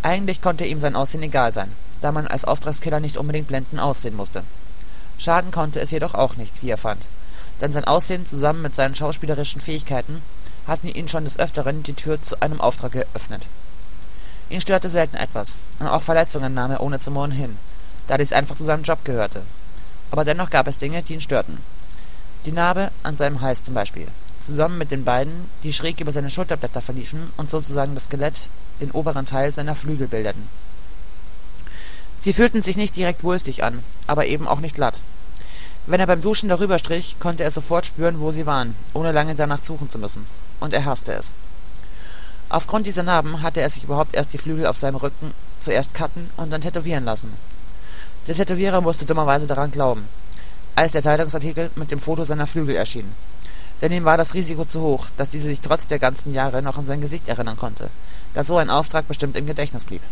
Eigentlich 0.02 0.42
konnte 0.42 0.66
ihm 0.66 0.78
sein 0.78 0.96
Aussehen 0.96 1.22
egal 1.22 1.52
sein, 1.52 1.70
da 2.00 2.10
man 2.10 2.26
als 2.26 2.44
Auftragskiller 2.44 2.98
nicht 2.98 3.16
unbedingt 3.16 3.46
blendend 3.46 3.80
aussehen 3.80 4.16
musste. 4.16 4.42
Schaden 5.18 5.52
konnte 5.52 5.78
es 5.78 5.92
jedoch 5.92 6.14
auch 6.14 6.36
nicht, 6.36 6.64
wie 6.64 6.70
er 6.70 6.78
fand, 6.78 7.06
denn 7.60 7.70
sein 7.70 7.84
Aussehen 7.84 8.26
zusammen 8.26 8.62
mit 8.62 8.74
seinen 8.74 8.96
schauspielerischen 8.96 9.60
Fähigkeiten 9.60 10.20
hatten 10.66 10.88
ihn 10.88 11.06
schon 11.06 11.22
des 11.22 11.38
Öfteren 11.38 11.84
die 11.84 11.94
Tür 11.94 12.20
zu 12.20 12.42
einem 12.42 12.60
Auftrag 12.60 12.90
geöffnet. 12.90 13.46
Ihn 14.50 14.60
störte 14.60 14.88
selten 14.88 15.16
etwas, 15.16 15.58
und 15.78 15.86
auch 15.86 16.02
Verletzungen 16.02 16.54
nahm 16.54 16.72
er 16.72 16.80
ohne 16.80 16.98
zu 16.98 17.12
murren 17.12 17.30
hin, 17.30 17.56
da 18.08 18.18
dies 18.18 18.32
einfach 18.32 18.56
zu 18.56 18.64
seinem 18.64 18.82
Job 18.82 19.04
gehörte 19.04 19.42
aber 20.10 20.24
dennoch 20.24 20.50
gab 20.50 20.68
es 20.68 20.78
Dinge, 20.78 21.02
die 21.02 21.14
ihn 21.14 21.20
störten. 21.20 21.58
Die 22.44 22.52
Narbe 22.52 22.92
an 23.02 23.16
seinem 23.16 23.40
Hals 23.40 23.64
zum 23.64 23.74
Beispiel, 23.74 24.06
zusammen 24.40 24.78
mit 24.78 24.90
den 24.90 25.04
beiden, 25.04 25.50
die 25.62 25.72
schräg 25.72 26.00
über 26.00 26.12
seine 26.12 26.30
Schulterblätter 26.30 26.80
verliefen 26.80 27.32
und 27.36 27.50
sozusagen 27.50 27.94
das 27.94 28.04
Skelett, 28.04 28.50
den 28.80 28.90
oberen 28.90 29.26
Teil 29.26 29.52
seiner 29.52 29.74
Flügel 29.74 30.06
bildeten. 30.06 30.48
Sie 32.16 32.32
fühlten 32.32 32.62
sich 32.62 32.76
nicht 32.76 32.96
direkt 32.96 33.24
wulstig 33.24 33.62
an, 33.62 33.82
aber 34.06 34.26
eben 34.26 34.46
auch 34.46 34.60
nicht 34.60 34.74
glatt. 34.74 35.02
Wenn 35.86 36.00
er 36.00 36.06
beim 36.06 36.20
Duschen 36.20 36.48
darüber 36.48 36.78
strich, 36.78 37.16
konnte 37.20 37.44
er 37.44 37.50
sofort 37.50 37.86
spüren, 37.86 38.20
wo 38.20 38.30
sie 38.30 38.46
waren, 38.46 38.74
ohne 38.92 39.12
lange 39.12 39.34
danach 39.34 39.62
suchen 39.62 39.88
zu 39.88 39.98
müssen. 39.98 40.26
Und 40.58 40.72
er 40.72 40.84
hasste 40.84 41.12
es. 41.12 41.34
Aufgrund 42.48 42.86
dieser 42.86 43.02
Narben 43.02 43.42
hatte 43.42 43.60
er 43.60 43.70
sich 43.70 43.84
überhaupt 43.84 44.14
erst 44.14 44.32
die 44.32 44.38
Flügel 44.38 44.66
auf 44.66 44.76
seinem 44.76 44.96
Rücken 44.96 45.34
zuerst 45.60 45.94
cutten 45.94 46.30
und 46.36 46.52
dann 46.52 46.60
tätowieren 46.60 47.04
lassen. 47.04 47.32
Der 48.26 48.34
Tätowierer 48.34 48.80
musste 48.80 49.06
dummerweise 49.06 49.46
daran 49.46 49.70
glauben, 49.70 50.08
als 50.74 50.90
der 50.90 51.02
Zeitungsartikel 51.02 51.70
mit 51.76 51.92
dem 51.92 52.00
Foto 52.00 52.24
seiner 52.24 52.48
Flügel 52.48 52.74
erschien. 52.74 53.14
Denn 53.80 53.92
ihm 53.92 54.04
war 54.04 54.16
das 54.16 54.34
Risiko 54.34 54.64
zu 54.64 54.80
hoch, 54.80 55.06
dass 55.16 55.30
dieser 55.30 55.48
sich 55.48 55.60
trotz 55.60 55.86
der 55.86 56.00
ganzen 56.00 56.34
Jahre 56.34 56.60
noch 56.60 56.76
an 56.76 56.86
sein 56.86 57.00
Gesicht 57.00 57.28
erinnern 57.28 57.56
konnte, 57.56 57.88
da 58.34 58.42
so 58.42 58.56
ein 58.56 58.68
Auftrag 58.68 59.06
bestimmt 59.06 59.36
im 59.36 59.46
Gedächtnis 59.46 59.84
blieb. 59.84 60.02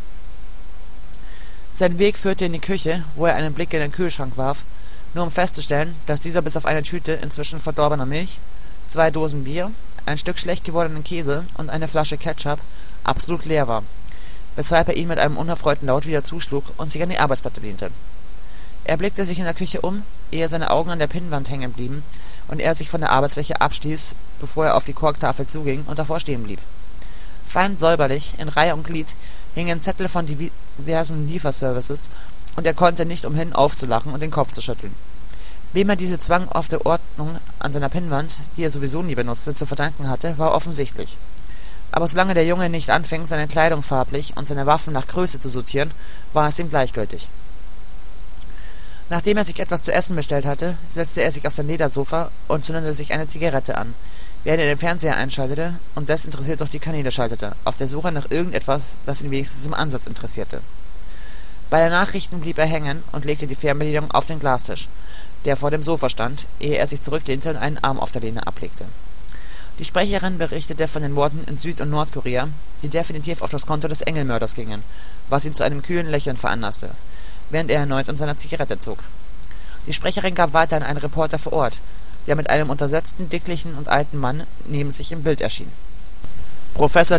Sein 1.73 1.99
Weg 1.99 2.17
führte 2.17 2.45
in 2.45 2.53
die 2.53 2.61
Küche, 2.61 3.05
wo 3.17 3.27
er 3.27 3.35
einen 3.35 3.53
Blick 3.53 3.75
in 3.75 3.81
den 3.81 3.91
Kühlschrank 3.91 4.37
warf, 4.37 4.65
nur 5.13 5.25
um 5.25 5.31
festzustellen, 5.33 5.97
dass 6.07 6.21
dieser 6.21 6.43
bis 6.43 6.57
auf 6.57 6.67
eine 6.67 6.83
Tüte 6.83 7.13
inzwischen 7.15 7.59
verdorbener 7.59 8.07
Milch, 8.07 8.39
zwei 8.87 9.11
Dosen 9.11 9.43
Bier, 9.43 9.73
ein 10.07 10.19
Stück 10.19 10.39
schlecht 10.39 10.63
gewordenen 10.63 11.03
Käse 11.03 11.45
und 11.57 11.69
eine 11.69 11.89
Flasche 11.89 12.17
Ketchup 12.17 12.61
absolut 13.03 13.45
leer 13.45 13.67
war 13.67 13.83
weshalb 14.57 14.89
er 14.89 14.97
ihn 14.97 15.09
mit 15.09 15.19
einem 15.19 15.37
unerfreuten 15.37 15.89
Laut 15.89 16.07
wieder 16.07 16.25
zuschlug 16.25 16.65
und 16.77 16.91
sich 16.91 17.03
an 17.03 17.09
die 17.09 17.19
Arbeitsplatte 17.19 17.61
lehnte. 17.61 17.91
Er 18.85 18.97
blickte 18.97 19.25
sich 19.25 19.39
in 19.39 19.45
der 19.45 19.55
Küche 19.55 19.81
um, 19.81 20.03
ehe 20.31 20.49
seine 20.49 20.71
Augen 20.71 20.91
an 20.91 20.99
der 20.99 21.07
Pinnwand 21.07 21.51
hängen 21.51 21.73
blieben 21.73 22.03
und 22.49 22.61
er 22.61 22.75
sich 22.75 22.91
von 22.91 23.01
der 23.01 23.11
Arbeitsfläche 23.11 23.61
abstieß, 23.61 24.15
bevor 24.41 24.67
er 24.67 24.77
auf 24.77 24.85
die 24.85 24.93
Korktafel 24.93 25.47
zuging 25.47 25.85
und 25.87 25.99
davor 25.99 26.21
stehen 26.21 26.43
blieb. 26.43 26.61
Fein 27.47 27.77
säuberlich, 27.77 28.35
in 28.39 28.49
Reihe 28.49 28.75
und 28.75 28.85
Glied, 28.85 29.17
hingen 29.55 29.81
Zettel 29.81 30.09
von 30.09 30.27
diversen 30.27 31.27
Lieferservices, 31.27 32.11
und 32.57 32.67
er 32.67 32.75
konnte 32.75 33.05
nicht 33.05 33.25
umhin 33.25 33.53
aufzulachen 33.53 34.13
und 34.13 34.21
den 34.21 34.31
Kopf 34.31 34.53
zu 34.53 34.61
schütteln. 34.61 34.95
Wem 35.73 35.89
er 35.89 35.97
diese 35.97 36.19
Zwang 36.19 36.49
auf 36.49 36.69
der 36.69 36.87
Ordnung 36.87 37.39
an 37.59 37.73
seiner 37.73 37.89
Pinnwand, 37.89 38.37
die 38.57 38.63
er 38.63 38.71
sowieso 38.71 39.03
nie 39.03 39.17
benutzte, 39.17 39.55
zu 39.55 39.67
verdanken 39.67 40.09
hatte, 40.09 40.39
war 40.39 40.53
offensichtlich 40.53 41.19
aber 41.95 42.09
solange 42.09 42.35
der 42.35 42.45
Junge 42.45 42.69
nicht 42.69 42.91
anfing, 42.91 43.25
seine 43.25 43.47
Kleidung 43.47 43.81
farblich 43.81 44.37
und 44.37 44.49
seine 44.49 44.67
Waffen 44.67 44.93
nach 44.93 45.07
Größe 45.07 45.39
zu 45.39 45.49
sortieren, 45.49 45.93
war 46.33 46.49
es 46.49 46.59
ihm 46.59 46.69
gleichgültig. 46.69 47.29
Nachdem 49.11 49.37
er 49.37 49.45
sich 49.45 49.61
etwas 49.61 49.83
zu 49.83 49.93
essen 49.93 50.17
bestellt 50.17 50.45
hatte, 50.45 50.77
setzte 50.89 51.23
er 51.23 51.31
sich 51.31 51.47
auf 51.47 51.53
sein 51.53 51.69
Ledersofa 51.69 52.33
und 52.49 52.65
zündete 52.65 52.93
sich 52.95 53.13
eine 53.13 53.29
Zigarette 53.29 53.79
an, 53.79 53.95
während 54.43 54.63
er 54.63 54.67
den 54.67 54.79
Fernseher 54.79 55.17
einschaltete 55.17 55.79
und 55.95 56.09
desinteressiert 56.09 56.59
durch 56.59 56.71
die 56.71 56.81
Kanäle 56.81 57.13
schaltete, 57.13 57.55
auf 57.65 57.77
der 57.77 57.87
Suche 57.87 58.11
nach 58.11 58.29
irgendetwas, 58.29 58.97
das 59.07 59.23
ihn 59.23 59.31
wenigstens 59.31 59.65
im 59.65 59.75
Ansatz 59.75 60.07
interessierte. 60.07 60.63
Bei 61.71 61.79
den 61.79 61.93
Nachrichten 61.93 62.41
blieb 62.41 62.59
er 62.59 62.67
hängen 62.67 63.05
und 63.13 63.25
legte 63.25 63.47
die 63.47 63.55
Fernbedienung 63.55 64.11
auf 64.11 64.27
den 64.27 64.41
Glastisch, 64.41 64.89
der 65.45 65.57
vor 65.57 65.71
dem 65.71 65.85
Sofa 65.85 66.09
stand, 66.09 66.49
ehe 66.59 66.77
er 66.77 66.89
sich 66.89 67.03
zurücklehnte 67.03 67.51
und 67.51 67.57
einen 67.57 67.79
Arm 67.79 68.01
auf 68.01 68.11
der 68.11 68.23
Lehne 68.23 68.45
ablegte. 68.49 68.85
Die 69.81 69.85
Sprecherin 69.85 70.39
berichtete 70.39 70.87
von 70.87 71.03
den 71.03 71.13
Morden 71.13 71.43
in 71.45 71.59
Süd 71.59 71.81
und 71.81 71.91
Nordkorea, 71.91 72.49
die 72.83 72.89
definitiv 72.89 73.43
auf 73.43 73.51
das 73.51 73.67
Konto 73.67 73.89
des 73.89 74.03
Engelmörders 74.03 74.55
gingen, 74.55 74.85
was 75.29 75.45
ihn 75.45 75.55
zu 75.55 75.65
einem 75.65 75.83
kühlen 75.83 76.07
Lächeln 76.07 76.37
veranlasste, 76.37 76.91
während 77.51 77.73
er 77.73 77.81
erneut 77.81 78.09
an 78.09 78.17
seiner 78.17 78.37
Zigarette 78.37 78.79
zog. 78.79 78.99
Die 79.89 79.93
Sprecherin 79.93 80.37
gab 80.37 80.53
weiter 80.53 80.77
an 80.77 80.85
einen 80.85 80.99
Reporter 80.99 81.39
vor 81.41 81.53
Ort, 81.55 81.83
der 82.29 82.37
mit 82.37 82.51
einem 82.51 82.71
untersetzten, 82.71 83.29
dicklichen 83.29 83.75
und 83.75 83.89
alten 83.89 84.17
Mann 84.17 84.45
neben 84.67 84.93
sich 84.93 85.11
im 85.11 85.25
Bild 85.25 85.41
erschien. 85.41 85.71
Professor 86.75 87.19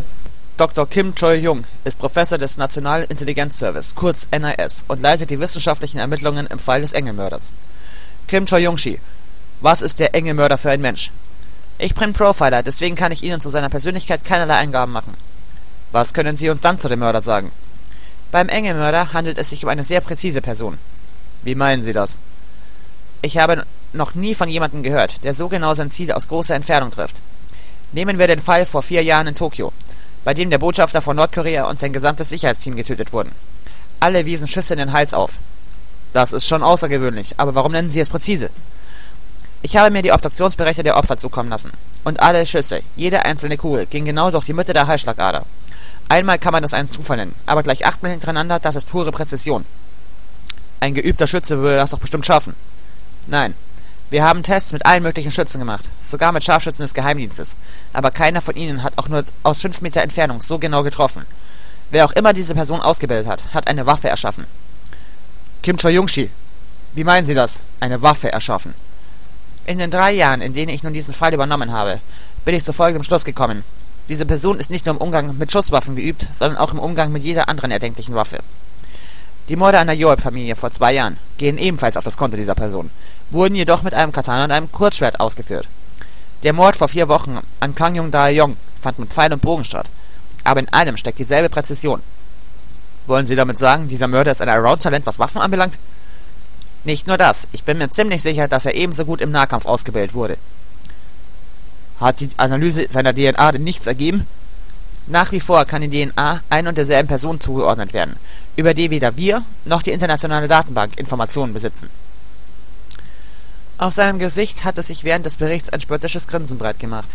Dr. 0.55 0.87
Kim 0.87 1.13
Choi-jung 1.13 1.65
ist 1.83 1.99
Professor 1.99 2.37
des 2.37 2.57
Nationalen 2.57 3.05
Intelligenzservice, 3.09 3.93
kurz 3.95 4.29
NIS, 4.31 4.85
und 4.87 5.01
leitet 5.01 5.29
die 5.29 5.39
wissenschaftlichen 5.41 5.97
Ermittlungen 5.97 6.47
im 6.47 6.59
Fall 6.59 6.79
des 6.79 6.93
Engelmörders. 6.93 7.51
Kim 8.27 8.45
Choi-jung-shi, 8.45 9.01
was 9.59 9.81
ist 9.81 9.99
der 9.99 10.15
Engelmörder 10.15 10.57
für 10.57 10.71
ein 10.71 10.79
Mensch? 10.79 11.11
Ich 11.77 11.93
bin 11.93 12.13
Profiler, 12.13 12.63
deswegen 12.63 12.95
kann 12.95 13.11
ich 13.11 13.21
Ihnen 13.21 13.41
zu 13.41 13.49
seiner 13.49 13.69
Persönlichkeit 13.69 14.23
keinerlei 14.23 14.55
Eingaben 14.55 14.93
machen. 14.93 15.13
Was 15.91 16.13
können 16.13 16.37
Sie 16.37 16.49
uns 16.49 16.61
dann 16.61 16.79
zu 16.79 16.87
dem 16.87 16.99
Mörder 16.99 17.21
sagen? 17.21 17.51
Beim 18.31 18.47
Engelmörder 18.47 19.11
handelt 19.11 19.37
es 19.37 19.49
sich 19.49 19.63
um 19.63 19.69
eine 19.69 19.83
sehr 19.83 19.99
präzise 19.99 20.41
Person. 20.41 20.77
Wie 21.43 21.55
meinen 21.55 21.83
Sie 21.83 21.91
das? 21.91 22.17
Ich 23.21 23.37
habe 23.37 23.65
noch 23.91 24.15
nie 24.15 24.35
von 24.35 24.47
jemandem 24.47 24.83
gehört, 24.83 25.23
der 25.25 25.33
so 25.33 25.49
genau 25.49 25.73
sein 25.73 25.91
Ziel 25.91 26.11
aus 26.13 26.29
großer 26.29 26.55
Entfernung 26.55 26.91
trifft. 26.91 27.21
Nehmen 27.91 28.19
wir 28.19 28.27
den 28.27 28.39
Fall 28.39 28.65
vor 28.65 28.81
vier 28.81 29.03
Jahren 29.03 29.27
in 29.27 29.35
Tokio, 29.35 29.73
bei 30.23 30.33
dem 30.33 30.49
der 30.49 30.59
Botschafter 30.59 31.01
von 31.01 31.17
Nordkorea 31.17 31.69
und 31.69 31.79
sein 31.79 31.93
gesamtes 31.93 32.29
Sicherheitsteam 32.29 32.75
getötet 32.75 33.11
wurden. 33.11 33.31
Alle 33.99 34.25
wiesen 34.25 34.47
Schüsse 34.47 34.73
in 34.75 34.79
den 34.79 34.93
Hals 34.93 35.13
auf. 35.13 35.39
Das 36.13 36.31
ist 36.31 36.47
schon 36.47 36.63
außergewöhnlich, 36.63 37.35
aber 37.37 37.55
warum 37.55 37.73
nennen 37.73 37.89
Sie 37.89 37.99
es 37.99 38.09
präzise? 38.09 38.49
Ich 39.65 39.75
habe 39.75 39.89
mir 39.89 40.03
die 40.03 40.11
Obduktionsberichte 40.11 40.83
der 40.83 40.95
Opfer 40.95 41.17
zukommen 41.17 41.49
lassen. 41.49 41.71
Und 42.03 42.19
alle 42.19 42.45
Schüsse, 42.45 42.83
jede 42.95 43.25
einzelne 43.25 43.57
Kugel, 43.57 43.87
ging 43.87 44.05
genau 44.05 44.29
durch 44.29 44.45
die 44.45 44.53
Mitte 44.53 44.73
der 44.73 44.85
Halsschlagader. 44.85 45.43
Einmal 46.07 46.37
kann 46.37 46.51
man 46.51 46.61
das 46.61 46.75
einen 46.75 46.91
Zufall 46.91 47.17
nennen, 47.17 47.33
aber 47.47 47.63
gleich 47.63 47.83
achtmal 47.83 48.11
hintereinander, 48.11 48.59
das 48.59 48.75
ist 48.75 48.91
pure 48.91 49.11
Präzision. 49.11 49.65
Ein 50.81 50.93
geübter 50.93 51.25
Schütze 51.25 51.57
würde 51.57 51.77
das 51.77 51.89
doch 51.89 51.97
bestimmt 51.97 52.27
schaffen. 52.27 52.53
Nein. 53.25 53.55
Wir 54.11 54.23
haben 54.23 54.43
Tests 54.43 54.71
mit 54.71 54.85
allen 54.85 55.01
möglichen 55.01 55.31
Schützen 55.31 55.57
gemacht, 55.57 55.89
sogar 56.03 56.31
mit 56.31 56.43
Scharfschützen 56.43 56.83
des 56.83 56.93
Geheimdienstes, 56.93 57.57
aber 57.91 58.11
keiner 58.11 58.41
von 58.41 58.55
ihnen 58.55 58.83
hat 58.83 58.99
auch 58.99 59.07
nur 59.07 59.23
aus 59.41 59.61
fünf 59.61 59.81
Meter 59.81 60.03
Entfernung 60.03 60.41
so 60.41 60.59
genau 60.59 60.83
getroffen. 60.83 61.25
Wer 61.89 62.05
auch 62.05 62.11
immer 62.11 62.33
diese 62.33 62.53
Person 62.53 62.81
ausgebildet 62.81 63.25
hat, 63.25 63.51
hat 63.55 63.67
eine 63.67 63.87
Waffe 63.87 64.09
erschaffen. 64.09 64.45
Kim 65.63 65.77
Choi-Jungshi, 65.77 66.29
wie 66.93 67.03
meinen 67.03 67.25
Sie 67.25 67.33
das? 67.33 67.63
Eine 67.79 68.03
Waffe 68.03 68.31
erschaffen? 68.31 68.75
In 69.65 69.79
den 69.79 69.89
drei 69.89 70.11
Jahren, 70.11 70.41
in 70.41 70.53
denen 70.53 70.69
ich 70.69 70.83
nun 70.83 70.93
diesen 70.93 71.13
Fall 71.13 71.33
übernommen 71.33 71.71
habe, 71.71 71.99
bin 72.45 72.53
ich 72.53 72.63
zu 72.63 72.71
folgendem 72.71 73.03
Schluss 73.03 73.25
gekommen. 73.25 73.63
Diese 74.09 74.27
Person 74.27 74.59
ist 74.59 74.69
nicht 74.69 74.85
nur 74.85 74.93
im 74.93 75.01
Umgang 75.01 75.35
mit 75.37 75.51
Schusswaffen 75.51 75.95
geübt, 75.95 76.27
sondern 76.31 76.59
auch 76.59 76.71
im 76.71 76.79
Umgang 76.79 77.11
mit 77.11 77.23
jeder 77.23 77.49
anderen 77.49 77.71
erdenklichen 77.71 78.13
Waffe. 78.13 78.39
Die 79.49 79.55
Morde 79.55 79.79
einer 79.79 79.93
Joab-Familie 79.93 80.55
vor 80.55 80.69
zwei 80.69 80.93
Jahren 80.93 81.17
gehen 81.37 81.57
ebenfalls 81.57 81.97
auf 81.97 82.03
das 82.03 82.17
Konto 82.17 82.37
dieser 82.37 82.53
Person, 82.53 82.91
wurden 83.31 83.55
jedoch 83.55 83.81
mit 83.81 83.95
einem 83.95 84.11
Katana 84.11 84.43
und 84.43 84.51
einem 84.51 84.71
Kurzschwert 84.71 85.19
ausgeführt. 85.19 85.67
Der 86.43 86.53
Mord 86.53 86.75
vor 86.75 86.87
vier 86.87 87.07
Wochen 87.07 87.39
an 87.59 87.73
Kang 87.73 87.95
Yong 87.95 88.11
Dae-yong 88.11 88.57
fand 88.79 88.99
mit 88.99 89.11
Pfeil 89.11 89.33
und 89.33 89.41
Bogen 89.41 89.63
statt, 89.63 89.89
aber 90.43 90.59
in 90.59 90.69
allem 90.69 90.97
steckt 90.97 91.17
dieselbe 91.17 91.49
Präzision. 91.49 92.03
Wollen 93.07 93.25
Sie 93.25 93.35
damit 93.35 93.57
sagen, 93.57 93.87
dieser 93.87 94.07
Mörder 94.07 94.31
ist 94.31 94.43
ein 94.43 94.49
Around-Talent, 94.49 95.07
was 95.07 95.17
Waffen 95.17 95.41
anbelangt? 95.41 95.79
Nicht 96.85 97.07
nur 97.07 97.17
das, 97.17 97.47
ich 97.51 97.63
bin 97.63 97.79
mir 97.79 97.89
ziemlich 97.89 98.21
sicher, 98.21 98.47
dass 98.47 98.67
er 98.67 98.75
ebenso 98.75 99.05
gut 99.05 99.19
im 99.19 99.31
Nahkampf 99.31 99.65
ausgebildet 99.65 100.13
wurde. 100.13 100.37
Hat 101.99 102.19
die 102.19 102.29
Analyse 102.37 102.85
seiner 102.89 103.13
DNA 103.13 103.53
denn 103.53 103.63
nichts 103.63 103.87
ergeben? 103.87 104.27
Nach 105.07 105.31
wie 105.31 105.39
vor 105.39 105.65
kann 105.65 105.81
die 105.81 105.89
DNA 105.89 106.41
ein 106.49 106.67
und 106.67 106.77
derselben 106.77 107.07
Person 107.07 107.39
zugeordnet 107.39 107.93
werden, 107.93 108.17
über 108.55 108.73
die 108.73 108.91
weder 108.91 109.17
wir 109.17 109.43
noch 109.65 109.81
die 109.81 109.91
internationale 109.91 110.47
Datenbank 110.47 110.97
Informationen 110.99 111.53
besitzen. 111.53 111.89
Auf 113.77 113.93
seinem 113.93 114.19
Gesicht 114.19 114.63
hatte 114.63 114.81
sich 114.81 115.03
während 115.03 115.25
des 115.25 115.37
Berichts 115.37 115.69
ein 115.71 115.81
spöttisches 115.81 116.27
Grinsen 116.27 116.57
breit 116.59 116.79
gemacht, 116.79 117.09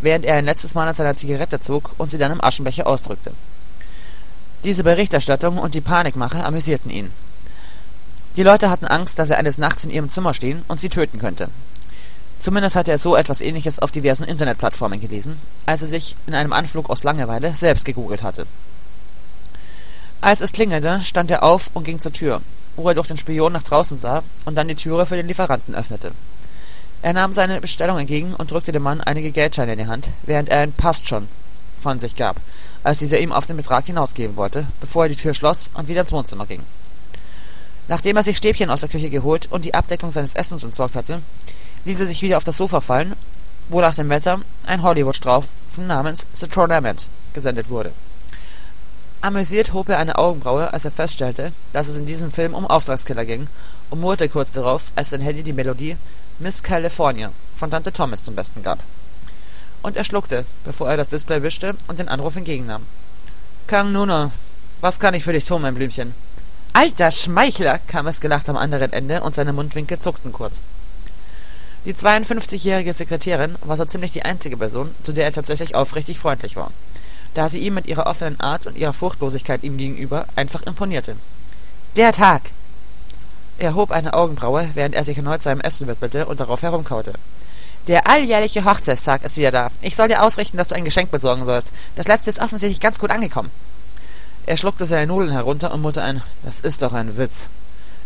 während 0.00 0.24
er 0.24 0.36
ein 0.36 0.44
letztes 0.44 0.74
Mal 0.74 0.88
an 0.88 0.94
seiner 0.94 1.16
Zigarette 1.16 1.60
zog 1.60 1.92
und 1.98 2.10
sie 2.10 2.18
dann 2.18 2.32
im 2.32 2.42
Aschenbecher 2.42 2.86
ausdrückte. 2.86 3.32
Diese 4.64 4.82
Berichterstattung 4.82 5.58
und 5.58 5.74
die 5.74 5.80
Panikmache 5.80 6.44
amüsierten 6.44 6.90
ihn. 6.90 7.10
Die 8.36 8.42
Leute 8.42 8.68
hatten 8.68 8.86
Angst, 8.86 9.18
dass 9.20 9.30
er 9.30 9.38
eines 9.38 9.58
Nachts 9.58 9.84
in 9.84 9.90
ihrem 9.90 10.08
Zimmer 10.08 10.34
stehen 10.34 10.64
und 10.66 10.80
sie 10.80 10.88
töten 10.88 11.18
könnte. 11.20 11.48
Zumindest 12.40 12.74
hatte 12.74 12.90
er 12.90 12.98
so 12.98 13.14
etwas 13.14 13.40
ähnliches 13.40 13.78
auf 13.78 13.92
diversen 13.92 14.24
Internetplattformen 14.24 15.00
gelesen, 15.00 15.40
als 15.66 15.82
er 15.82 15.88
sich 15.88 16.16
in 16.26 16.34
einem 16.34 16.52
Anflug 16.52 16.90
aus 16.90 17.04
Langeweile 17.04 17.54
selbst 17.54 17.84
gegoogelt 17.84 18.24
hatte. 18.24 18.46
Als 20.20 20.40
es 20.40 20.52
klingelte, 20.52 21.00
stand 21.00 21.30
er 21.30 21.44
auf 21.44 21.70
und 21.74 21.84
ging 21.84 22.00
zur 22.00 22.12
Tür, 22.12 22.40
wo 22.74 22.88
er 22.88 22.94
durch 22.94 23.06
den 23.06 23.18
Spion 23.18 23.52
nach 23.52 23.62
draußen 23.62 23.96
sah 23.96 24.24
und 24.46 24.56
dann 24.56 24.68
die 24.68 24.74
Türe 24.74 25.06
für 25.06 25.16
den 25.16 25.28
Lieferanten 25.28 25.74
öffnete. 25.74 26.10
Er 27.02 27.12
nahm 27.12 27.32
seine 27.32 27.60
Bestellung 27.60 27.98
entgegen 27.98 28.34
und 28.34 28.50
drückte 28.50 28.72
dem 28.72 28.82
Mann 28.82 29.00
einige 29.00 29.30
Geldscheine 29.30 29.74
in 29.74 29.78
die 29.78 29.86
Hand, 29.86 30.10
während 30.24 30.48
er 30.48 30.60
ein 30.60 30.72
Passt 30.72 31.06
schon 31.06 31.28
von 31.78 32.00
sich 32.00 32.16
gab, 32.16 32.40
als 32.82 32.98
dieser 32.98 33.20
ihm 33.20 33.32
auf 33.32 33.46
den 33.46 33.58
Betrag 33.58 33.86
hinausgeben 33.86 34.36
wollte, 34.36 34.66
bevor 34.80 35.04
er 35.04 35.10
die 35.10 35.16
Tür 35.16 35.34
schloss 35.34 35.70
und 35.74 35.86
wieder 35.86 36.00
ins 36.00 36.12
Wohnzimmer 36.12 36.46
ging. 36.46 36.62
Nachdem 37.88 38.16
er 38.16 38.22
sich 38.22 38.36
Stäbchen 38.36 38.70
aus 38.70 38.80
der 38.80 38.88
Küche 38.88 39.10
geholt 39.10 39.50
und 39.50 39.64
die 39.64 39.74
Abdeckung 39.74 40.10
seines 40.10 40.34
Essens 40.34 40.64
entsorgt 40.64 40.96
hatte, 40.96 41.20
ließ 41.84 42.00
er 42.00 42.06
sich 42.06 42.22
wieder 42.22 42.36
auf 42.36 42.44
das 42.44 42.56
Sofa 42.56 42.80
fallen, 42.80 43.14
wo 43.68 43.80
nach 43.80 43.94
dem 43.94 44.08
Wetter 44.08 44.40
ein 44.66 44.82
Hollywood-Streifen 44.82 45.86
namens 45.86 46.26
The 46.32 46.48
Tournament 46.48 47.10
gesendet 47.34 47.68
wurde. 47.68 47.92
Amüsiert 49.20 49.72
hob 49.72 49.88
er 49.88 49.98
eine 49.98 50.18
Augenbraue, 50.18 50.72
als 50.72 50.84
er 50.84 50.90
feststellte, 50.90 51.52
dass 51.72 51.88
es 51.88 51.96
in 51.96 52.04
diesem 52.04 52.30
Film 52.30 52.54
um 52.54 52.66
Auftragskiller 52.66 53.24
ging, 53.24 53.48
und 53.90 54.00
murrte 54.00 54.28
kurz 54.28 54.52
darauf, 54.52 54.92
als 54.96 55.10
sein 55.10 55.20
Handy 55.20 55.42
die 55.42 55.52
Melodie 55.52 55.96
Miss 56.38 56.62
California 56.62 57.32
von 57.54 57.70
Tante 57.70 57.92
Thomas 57.92 58.22
zum 58.22 58.34
Besten 58.34 58.62
gab. 58.62 58.80
Und 59.82 59.96
er 59.96 60.04
schluckte, 60.04 60.44
bevor 60.64 60.90
er 60.90 60.96
das 60.96 61.08
Display 61.08 61.42
wischte 61.42 61.74
und 61.88 61.98
den 61.98 62.08
Anruf 62.08 62.36
entgegennahm. 62.36 62.82
Kang 63.66 63.92
Nuno, 63.92 64.30
was 64.80 64.98
kann 64.98 65.14
ich 65.14 65.24
für 65.24 65.32
dich 65.32 65.44
tun, 65.44 65.62
mein 65.62 65.74
Blümchen? 65.74 66.14
Alter 66.76 67.12
Schmeichler, 67.12 67.78
kam 67.78 68.08
es 68.08 68.20
gelacht 68.20 68.48
am 68.48 68.56
anderen 68.56 68.92
Ende 68.92 69.22
und 69.22 69.36
seine 69.36 69.52
Mundwinkel 69.52 70.00
zuckten 70.00 70.32
kurz. 70.32 70.60
Die 71.84 71.94
52-jährige 71.94 72.92
Sekretärin 72.92 73.56
war 73.62 73.76
so 73.76 73.84
ziemlich 73.84 74.10
die 74.10 74.24
einzige 74.24 74.56
Person, 74.56 74.92
zu 75.04 75.12
der 75.12 75.24
er 75.24 75.32
tatsächlich 75.32 75.76
aufrichtig 75.76 76.18
freundlich 76.18 76.56
war, 76.56 76.72
da 77.34 77.48
sie 77.48 77.60
ihm 77.60 77.74
mit 77.74 77.86
ihrer 77.86 78.08
offenen 78.08 78.40
Art 78.40 78.66
und 78.66 78.76
ihrer 78.76 78.92
Furchtlosigkeit 78.92 79.62
ihm 79.62 79.76
gegenüber 79.76 80.26
einfach 80.34 80.62
imponierte. 80.62 81.14
Der 81.94 82.10
Tag! 82.10 82.42
Er 83.56 83.76
hob 83.76 83.92
eine 83.92 84.14
Augenbraue, 84.14 84.68
während 84.74 84.96
er 84.96 85.04
sich 85.04 85.16
erneut 85.16 85.44
seinem 85.44 85.60
Essen 85.60 85.86
widmete 85.86 86.26
und 86.26 86.40
darauf 86.40 86.62
herumkaute. 86.62 87.12
Der 87.86 88.08
alljährliche 88.08 88.64
Hochzeitstag 88.64 89.22
ist 89.22 89.36
wieder 89.36 89.52
da. 89.52 89.70
Ich 89.80 89.94
soll 89.94 90.08
dir 90.08 90.24
ausrichten, 90.24 90.56
dass 90.56 90.68
du 90.68 90.74
ein 90.74 90.84
Geschenk 90.84 91.12
besorgen 91.12 91.44
sollst. 91.44 91.72
Das 91.94 92.08
letzte 92.08 92.30
ist 92.30 92.40
offensichtlich 92.40 92.80
ganz 92.80 92.98
gut 92.98 93.12
angekommen. 93.12 93.52
Er 94.46 94.58
schluckte 94.58 94.84
seine 94.84 95.06
Nudeln 95.06 95.32
herunter 95.32 95.72
und 95.72 95.80
murrte 95.80 96.02
ein 96.02 96.22
Das 96.42 96.60
ist 96.60 96.82
doch 96.82 96.92
ein 96.92 97.16
Witz 97.16 97.48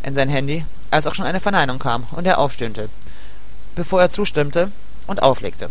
in 0.04 0.14
sein 0.14 0.28
Handy, 0.28 0.64
als 0.92 1.08
auch 1.08 1.14
schon 1.14 1.26
eine 1.26 1.40
Verneinung 1.40 1.80
kam 1.80 2.04
und 2.12 2.26
er 2.26 2.38
aufstöhnte, 2.38 2.88
bevor 3.74 4.00
er 4.00 4.10
zustimmte 4.10 4.70
und 5.08 5.22
auflegte. 5.22 5.70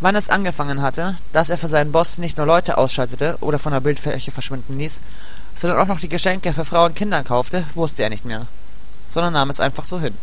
Wann 0.00 0.14
es 0.14 0.28
angefangen 0.28 0.82
hatte, 0.82 1.16
dass 1.32 1.48
er 1.48 1.56
für 1.56 1.68
seinen 1.68 1.92
Boss 1.92 2.18
nicht 2.18 2.36
nur 2.36 2.46
Leute 2.46 2.76
ausschaltete 2.76 3.38
oder 3.40 3.58
von 3.58 3.72
der 3.72 3.80
Bildfläche 3.80 4.30
verschwinden 4.30 4.78
ließ, 4.78 5.00
sondern 5.54 5.80
auch 5.80 5.86
noch 5.86 6.00
die 6.00 6.10
Geschenke 6.10 6.52
für 6.52 6.66
Frauen 6.66 6.88
und 6.88 6.96
Kinder 6.96 7.24
kaufte, 7.24 7.64
wusste 7.74 8.02
er 8.02 8.10
nicht 8.10 8.26
mehr, 8.26 8.46
sondern 9.08 9.32
nahm 9.32 9.48
es 9.48 9.60
einfach 9.60 9.86
so 9.86 9.98
hin. 9.98 10.14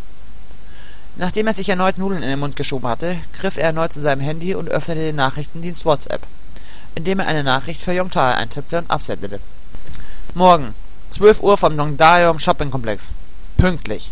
Nachdem 1.16 1.48
er 1.48 1.54
sich 1.54 1.70
erneut 1.70 1.98
Nudeln 1.98 2.22
in 2.22 2.30
den 2.30 2.40
Mund 2.40 2.56
geschoben 2.56 2.88
hatte, 2.88 3.18
griff 3.40 3.58
er 3.58 3.66
erneut 3.66 3.94
zu 3.94 4.02
seinem 4.02 4.22
Handy 4.22 4.54
und 4.54 4.70
öffnete 4.70 5.02
den 5.02 5.16
Nachrichtendienst 5.16 5.86
WhatsApp 5.86 6.22
indem 6.96 7.20
er 7.20 7.28
eine 7.28 7.44
Nachricht 7.44 7.82
für 7.82 7.94
Yongtae 7.94 8.36
eintippte 8.36 8.80
und 8.80 8.92
absendete. 8.92 9.40
Morgen, 10.34 10.74
12 11.10 11.42
Uhr 11.42 11.58
vom 11.58 11.76
Nongdaeum 11.76 12.40
Shopping 12.40 12.72
Komplex. 12.72 13.12
Pünktlich. 13.58 14.12